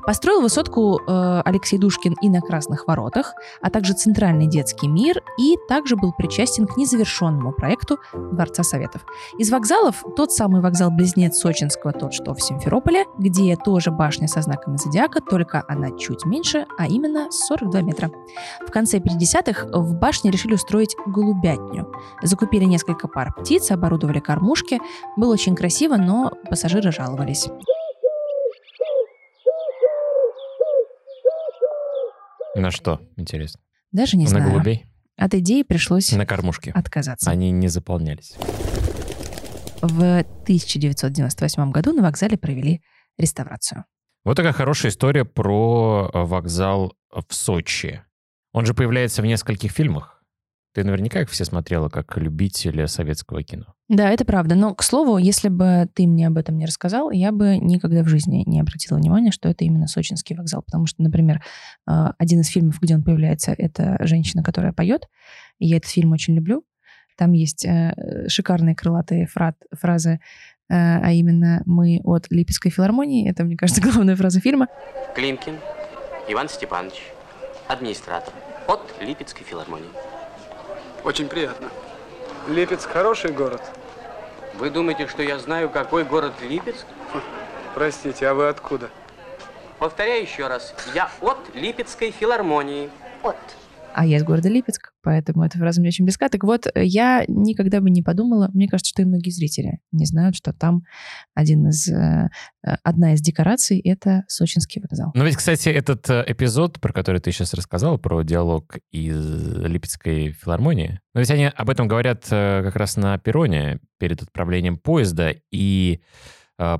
Построил 0.06 0.40
высотку 0.40 1.00
э, 1.00 1.42
Алексей 1.44 1.78
Душкин 1.78 2.16
и 2.22 2.28
на 2.28 2.40
Красных 2.40 2.86
воротах, 2.86 3.34
а 3.60 3.70
также 3.70 3.92
Центральный 3.92 4.46
детский 4.46 4.88
мир, 4.88 5.22
и 5.38 5.56
также 5.68 5.96
был 5.96 6.12
причастен 6.12 6.66
к 6.66 6.76
незавершенному 6.76 7.52
проекту 7.52 7.98
Дворца 8.12 8.62
Советов. 8.62 9.04
Из 9.38 9.50
вокзалов 9.50 10.02
тот 10.16 10.32
самый 10.32 10.62
вокзал-близнец 10.62 11.36
Сочинского, 11.36 11.92
тот, 11.92 12.14
что 12.14 12.34
в 12.34 12.42
Симферополе, 12.42 13.04
где 13.18 13.56
тоже 13.56 13.90
башня 13.90 14.28
со 14.28 14.40
знаками 14.42 14.76
зодиака, 14.76 15.20
только 15.20 15.64
она 15.68 15.90
чуть 15.98 16.24
меньше, 16.24 16.66
а 16.78 16.86
именно 16.86 17.30
42 17.30 17.82
метра. 17.82 18.10
В 18.66 18.70
конце 18.70 18.98
50-х 18.98 19.66
в 19.72 19.94
башне 19.96 20.30
решили 20.30 20.54
устроить 20.54 20.96
голубятню. 21.06 21.92
Закупили 22.22 22.64
несколько 22.64 23.08
пар 23.08 23.34
птиц, 23.34 23.70
оборудовали 23.70 24.20
кормушки. 24.20 24.80
Было 25.16 25.32
очень 25.32 25.54
красиво, 25.56 25.96
но 25.96 26.30
пассажиры 26.48 26.92
жаловались. 26.92 27.48
На 32.54 32.70
что, 32.70 33.00
интересно? 33.16 33.60
Даже 33.92 34.16
не 34.16 34.24
На 34.24 34.30
знаю. 34.30 34.50
голубей? 34.50 34.86
От 35.16 35.34
идеи 35.34 35.62
пришлось 35.62 36.12
На 36.12 36.26
кормушке. 36.26 36.72
отказаться. 36.72 37.30
Они 37.30 37.50
не 37.50 37.68
заполнялись. 37.68 38.34
В 39.82 40.18
1998 40.42 41.70
году 41.70 41.92
на 41.92 42.02
вокзале 42.02 42.36
провели 42.36 42.82
реставрацию. 43.18 43.84
Вот 44.24 44.36
такая 44.36 44.52
хорошая 44.52 44.90
история 44.92 45.24
про 45.24 46.10
э, 46.12 46.18
вокзал 46.24 46.94
в 47.10 47.32
Сочи. 47.34 48.02
Он 48.52 48.66
же 48.66 48.74
появляется 48.74 49.22
в 49.22 49.26
нескольких 49.26 49.72
фильмах. 49.72 50.19
Ты 50.72 50.84
наверняка 50.84 51.22
их 51.22 51.30
все 51.30 51.44
смотрела 51.44 51.88
как 51.88 52.16
любитель 52.16 52.86
советского 52.86 53.42
кино. 53.42 53.74
Да, 53.88 54.08
это 54.08 54.24
правда. 54.24 54.54
Но, 54.54 54.72
к 54.72 54.84
слову, 54.84 55.18
если 55.18 55.48
бы 55.48 55.88
ты 55.94 56.06
мне 56.06 56.28
об 56.28 56.38
этом 56.38 56.56
не 56.58 56.64
рассказал, 56.64 57.10
я 57.10 57.32
бы 57.32 57.56
никогда 57.56 58.04
в 58.04 58.08
жизни 58.08 58.44
не 58.46 58.60
обратила 58.60 58.96
внимания, 58.98 59.32
что 59.32 59.48
это 59.48 59.64
именно 59.64 59.88
сочинский 59.88 60.36
вокзал. 60.36 60.62
Потому 60.62 60.86
что, 60.86 61.02
например, 61.02 61.42
э, 61.88 62.06
один 62.18 62.40
из 62.40 62.48
фильмов, 62.48 62.80
где 62.80 62.94
он 62.94 63.02
появляется, 63.02 63.52
это 63.52 63.96
женщина, 64.00 64.44
которая 64.44 64.72
поет. 64.72 65.08
И 65.58 65.66
я 65.66 65.78
этот 65.78 65.90
фильм 65.90 66.12
очень 66.12 66.36
люблю. 66.36 66.62
Там 67.16 67.32
есть 67.32 67.64
э, 67.64 68.28
шикарные 68.28 68.76
крылатые 68.76 69.26
фра- 69.26 69.56
фразы, 69.72 70.10
э, 70.10 70.18
а 70.68 71.10
именно 71.10 71.62
«Мы 71.66 72.00
от 72.04 72.30
Липецкой 72.30 72.70
филармонии». 72.70 73.28
Это, 73.28 73.42
мне 73.42 73.56
кажется, 73.56 73.82
главная 73.90 74.14
фраза 74.14 74.38
фильма. 74.38 74.68
Климкин 75.16 75.56
Иван 76.28 76.48
Степанович, 76.48 77.02
администратор 77.66 78.32
от 78.68 78.80
Липецкой 79.00 79.44
филармонии. 79.44 79.90
Очень 81.02 81.28
приятно. 81.28 81.70
Липецк 82.46 82.90
хороший 82.90 83.32
город. 83.32 83.62
Вы 84.54 84.70
думаете, 84.70 85.06
что 85.06 85.22
я 85.22 85.38
знаю, 85.38 85.70
какой 85.70 86.04
город 86.04 86.34
Липецк? 86.42 86.84
Простите, 87.74 88.28
а 88.28 88.34
вы 88.34 88.48
откуда? 88.48 88.90
Повторяю 89.78 90.22
еще 90.22 90.46
раз. 90.46 90.74
Я 90.92 91.10
от 91.22 91.38
Липецкой 91.54 92.10
филармонии. 92.10 92.90
От. 93.22 93.36
А 93.92 94.06
я 94.06 94.18
из 94.18 94.24
города 94.24 94.48
Липецк, 94.48 94.92
поэтому 95.02 95.44
эта 95.44 95.58
фраза 95.58 95.80
мне 95.80 95.88
очень 95.88 96.04
близка. 96.04 96.28
Так 96.28 96.44
вот, 96.44 96.66
э, 96.66 96.84
я 96.84 97.24
никогда 97.26 97.80
бы 97.80 97.90
не 97.90 98.02
подумала, 98.02 98.48
мне 98.54 98.68
кажется, 98.68 98.90
что 98.90 99.02
и 99.02 99.04
многие 99.04 99.30
зрители 99.30 99.80
не 99.90 100.06
знают, 100.06 100.36
что 100.36 100.52
там 100.52 100.84
один 101.34 101.68
из, 101.68 101.88
э, 101.88 102.28
э, 102.64 102.76
одна 102.84 103.14
из 103.14 103.20
декораций— 103.20 103.80
это 103.84 104.24
сочинский 104.28 104.80
вокзал. 104.80 105.10
Но 105.14 105.24
ведь, 105.24 105.36
кстати, 105.36 105.68
этот 105.68 106.08
эпизод, 106.08 106.80
про 106.80 106.92
который 106.92 107.20
ты 107.20 107.32
сейчас 107.32 107.52
рассказал, 107.52 107.98
про 107.98 108.22
диалог 108.22 108.76
из 108.92 109.56
Липецкой 109.56 110.32
филармонии, 110.32 111.00
но 111.14 111.20
ведь 111.20 111.30
они 111.30 111.46
об 111.46 111.68
этом 111.68 111.88
говорят 111.88 112.26
как 112.28 112.76
раз 112.76 112.96
на 112.96 113.18
перроне 113.18 113.80
перед 113.98 114.22
отправлением 114.22 114.78
поезда, 114.78 115.34
и 115.50 116.00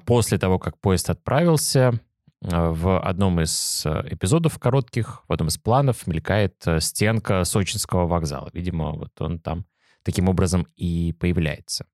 после 0.05 0.39
того, 0.39 0.59
как 0.59 0.79
поезд 0.79 1.11
отправился, 1.11 1.99
в 2.43 3.01
одном 3.01 3.41
из 3.41 3.85
э, 3.85 4.03
эпизодов 4.11 4.59
коротких, 4.59 5.25
в 5.29 5.33
одном 5.33 5.49
из 5.49 5.59
планов 5.59 6.07
мелькает 6.07 6.55
э, 6.67 6.81
стенка 6.81 7.45
сочинского 7.45 8.07
вокзала. 8.07 8.49
Видимо, 8.53 8.93
вот 8.93 9.11
он 9.21 9.39
там 9.39 9.67
таким 10.03 10.29
образом 10.29 10.67
и 10.77 11.13
появляется. 11.19 11.87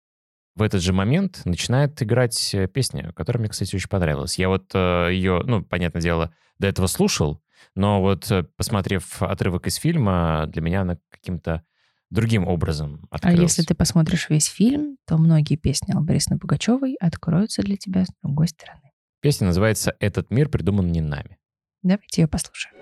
В 0.54 0.62
этот 0.62 0.82
же 0.82 0.92
момент 0.92 1.42
начинает 1.44 2.00
играть 2.02 2.54
э, 2.54 2.68
песня, 2.68 3.12
которая 3.12 3.40
мне, 3.40 3.50
кстати, 3.50 3.74
очень 3.74 3.88
понравилась. 3.88 4.38
Я 4.38 4.48
вот 4.48 4.70
э, 4.72 5.08
ее, 5.12 5.42
ну, 5.44 5.62
понятное 5.62 6.00
дело, 6.00 6.32
до 6.58 6.68
этого 6.68 6.86
слушал, 6.86 7.42
но 7.74 8.00
вот 8.00 8.30
э, 8.30 8.44
посмотрев 8.56 9.22
отрывок 9.22 9.66
из 9.66 9.74
фильма, 9.74 10.46
для 10.46 10.62
меня 10.62 10.82
она 10.82 10.98
каким-то 11.10 11.64
другим 12.10 12.46
образом 12.46 13.06
А 13.10 13.16
открылась. 13.16 13.40
если 13.40 13.62
ты 13.62 13.74
посмотришь 13.74 14.30
весь 14.30 14.46
фильм, 14.46 14.96
то 15.06 15.18
многие 15.18 15.56
песни 15.56 15.92
Албарисны 15.92 16.38
Пугачевой 16.38 16.94
откроются 17.00 17.62
для 17.62 17.76
тебя 17.76 18.04
с 18.04 18.08
другой 18.22 18.48
стороны. 18.48 18.85
Песня 19.20 19.46
называется 19.46 19.94
«Этот 19.98 20.30
мир 20.30 20.48
придуман 20.48 20.92
не 20.92 21.00
нами». 21.00 21.38
Давайте 21.82 22.22
ее 22.22 22.28
послушаем. 22.28 22.76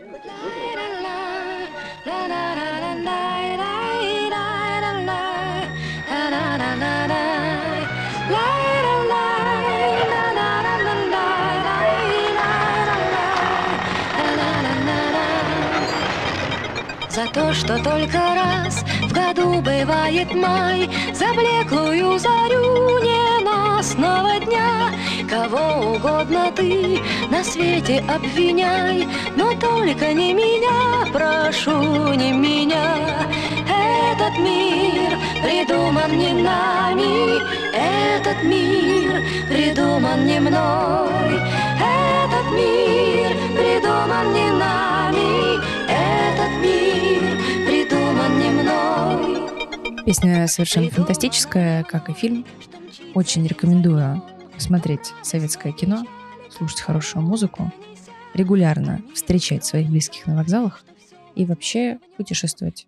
За 17.11 17.29
то, 17.33 17.55
что 17.55 17.81
только 17.81 18.19
раз 18.19 18.74
бывает 19.65 20.35
май, 20.35 20.89
За 21.13 21.33
блеклую 21.33 22.19
зарю 22.19 22.99
ненастного 23.01 24.39
дня. 24.41 24.91
Кого 25.29 25.95
угодно 25.95 26.53
ты 26.55 27.01
на 27.31 27.43
свете 27.43 28.05
обвиняй, 28.09 29.09
Но 29.37 29.53
только 29.55 30.13
не 30.13 30.33
меня, 30.33 31.07
прошу, 31.13 32.13
не 32.15 32.33
меня. 32.33 32.87
Этот 34.13 34.39
мир 34.39 35.19
придуман 35.43 36.13
не 36.17 36.33
нами, 36.43 37.41
Этот 37.73 38.43
мир 38.45 39.23
придуман 39.49 40.27
не 40.27 40.41
мной. 40.41 41.41
Этот 42.25 42.47
мир 42.53 43.31
придуман 43.57 44.33
не 44.33 44.51
нами, 44.51 45.54
Песня 50.07 50.47
совершенно 50.49 50.91
фантастическая, 50.91 51.83
как 51.85 52.11
и 52.11 52.13
фильм. 52.13 52.45
Очень 53.15 53.47
рекомендую 53.47 54.23
смотреть 54.59 55.15
советское 55.23 55.73
кино, 55.73 56.07
слушать 56.51 56.83
хорошую 56.83 57.25
музыку, 57.25 57.73
регулярно 58.35 59.03
встречать 59.15 59.65
своих 59.65 59.89
близких 59.89 60.27
на 60.27 60.37
вокзалах 60.37 60.85
и 61.35 61.47
вообще 61.47 62.01
путешествовать, 62.19 62.87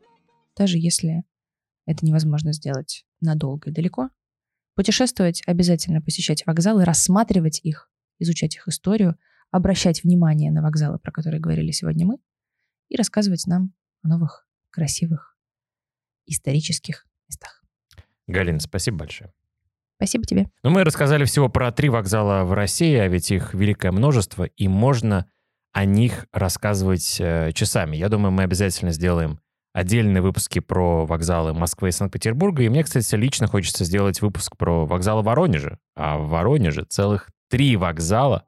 даже 0.55 0.77
если 0.77 1.25
это 1.87 2.05
невозможно 2.05 2.53
сделать 2.53 3.07
надолго 3.23 3.71
и 3.71 3.73
далеко. 3.73 4.11
Путешествовать, 4.75 5.43
обязательно 5.47 6.03
посещать 6.03 6.45
вокзалы, 6.45 6.85
рассматривать 6.85 7.61
их, 7.63 7.91
изучать 8.19 8.57
их 8.57 8.69
историю, 8.69 9.17
обращать 9.51 10.05
внимание 10.05 10.53
на 10.53 10.61
вокзалы, 10.61 10.99
про 10.99 11.13
которые 11.13 11.41
говорили 11.41 11.71
сегодня 11.71 12.05
мы, 12.05 12.19
и 12.91 12.97
рассказывать 12.97 13.47
нам 13.47 13.73
о 14.03 14.09
новых, 14.09 14.47
красивых, 14.69 15.36
исторических 16.27 17.07
местах. 17.29 17.63
Галина, 18.27 18.61
спасибо 18.61 18.99
большое. 18.99 19.33
Спасибо 19.97 20.25
тебе. 20.25 20.47
Ну, 20.63 20.71
мы 20.71 20.85
рассказали 20.85 21.25
всего 21.25 21.49
про 21.49 21.73
три 21.73 21.89
вокзала 21.89 22.45
в 22.45 22.53
России, 22.53 22.97
а 22.97 23.09
ведь 23.09 23.31
их 23.31 23.55
великое 23.55 23.93
множество, 23.93 24.45
и 24.45 24.69
можно 24.69 25.27
о 25.73 25.85
них 25.85 26.27
рассказывать 26.33 27.17
э, 27.19 27.53
часами. 27.53 27.97
Я 27.97 28.09
думаю, 28.09 28.33
мы 28.33 28.43
обязательно 28.43 28.93
сделаем 28.93 29.41
отдельные 29.73 30.23
выпуски 30.23 30.59
про 30.59 31.05
вокзалы 31.05 31.53
Москвы 31.53 31.91
и 31.91 31.93
Санкт-Петербурга. 31.93 32.63
И 32.63 32.69
мне, 32.71 32.83
кстати, 32.83 33.15
лично 33.15 33.47
хочется 33.47 33.85
сделать 33.85 34.23
выпуск 34.23 34.57
про 34.57 34.87
вокзалы 34.87 35.23
Воронежа. 35.23 35.79
А 35.95 36.17
в 36.17 36.29
Воронеже 36.29 36.85
целых 36.85 37.29
три 37.51 37.77
вокзала, 37.77 38.45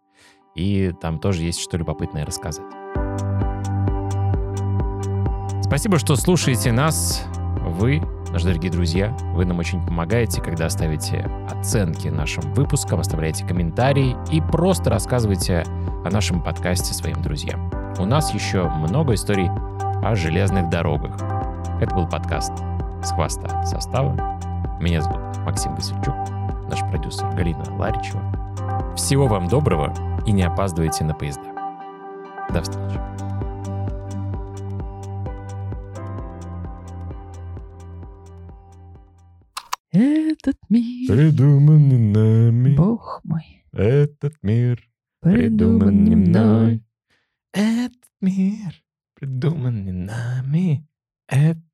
и 0.55 0.93
там 1.03 1.21
тоже 1.21 1.43
есть 1.43 1.61
что 1.61 1.77
любопытное 1.77 2.25
рассказать. 2.25 2.65
Спасибо, 5.63 5.99
что 5.99 6.17
слушаете 6.17 6.73
нас. 6.73 7.27
Вы 7.69 8.03
Наши 8.33 8.45
дорогие 8.45 8.71
друзья, 8.71 9.17
вы 9.33 9.47
нам 9.47 9.59
очень 9.59 9.83
помогаете, 9.85 10.43
когда 10.43 10.69
ставите 10.69 11.31
оценки 11.51 12.09
нашим 12.09 12.43
выпускам, 12.53 13.01
оставляете 13.01 13.47
комментарии 13.47 14.17
и 14.31 14.41
просто 14.43 14.91
рассказываете 14.91 15.65
о 16.05 16.11
нашем 16.11 16.43
подкасте 16.43 16.93
своим 16.93 17.23
друзьям. 17.23 17.71
У 17.99 18.05
нас 18.05 18.35
еще 18.35 18.69
много 18.69 19.15
историй 19.15 19.49
о 20.03 20.15
железных 20.15 20.69
дорогах. 20.69 21.17
Это 21.81 21.95
был 21.95 22.07
подкаст 22.07 22.53
«С 23.03 23.13
хвоста 23.13 23.65
состава». 23.65 24.15
Меня 24.79 25.01
зовут 25.01 25.21
Максим 25.47 25.75
Васильчук, 25.75 26.15
наш 26.69 26.81
продюсер 26.91 27.29
Галина 27.31 27.65
Ларичева. 27.79 28.95
Всего 28.95 29.27
вам 29.27 29.49
доброго 29.49 29.95
и 30.27 30.33
не 30.33 30.43
опаздывайте 30.43 31.05
на 31.05 31.15
поезда. 31.15 31.49
До 32.51 32.61
встречи. 32.61 33.18
Этот 39.91 40.57
мир, 40.69 41.09
Придуманный 41.09 41.99
нами. 41.99 42.77
бог 42.77 43.21
мой, 43.25 43.65
Этот 43.73 44.35
мир 44.43 44.83
придуман 45.21 46.05
не 46.05 46.15
мной. 46.17 46.83
Этот 47.53 47.95
мир 48.21 48.83
придуманный 49.15 49.93
нами. 49.93 50.87
Этот 51.27 51.65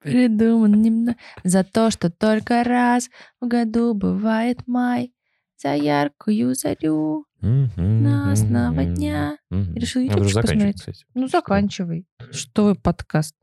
Придуман 0.00 0.80
не 0.80 0.90
мной. 0.90 1.16
За 1.42 1.64
то, 1.64 1.90
что 1.90 2.10
только 2.10 2.62
раз 2.62 3.10
в 3.40 3.48
году 3.48 3.94
бывает 3.94 4.66
май. 4.66 5.12
За 5.60 5.74
яркую 5.74 6.54
зарю 6.54 7.26
нас 7.40 8.42
дня. 8.42 9.38
Мгм. 9.50 9.74
Решил 9.74 10.02
YouTube 10.02 10.32
посмотреть. 10.32 11.04
Ну, 11.14 11.26
заканчивай. 11.26 12.06
Что 12.30 12.66
вы 12.66 12.74
подкаст? 12.76 13.34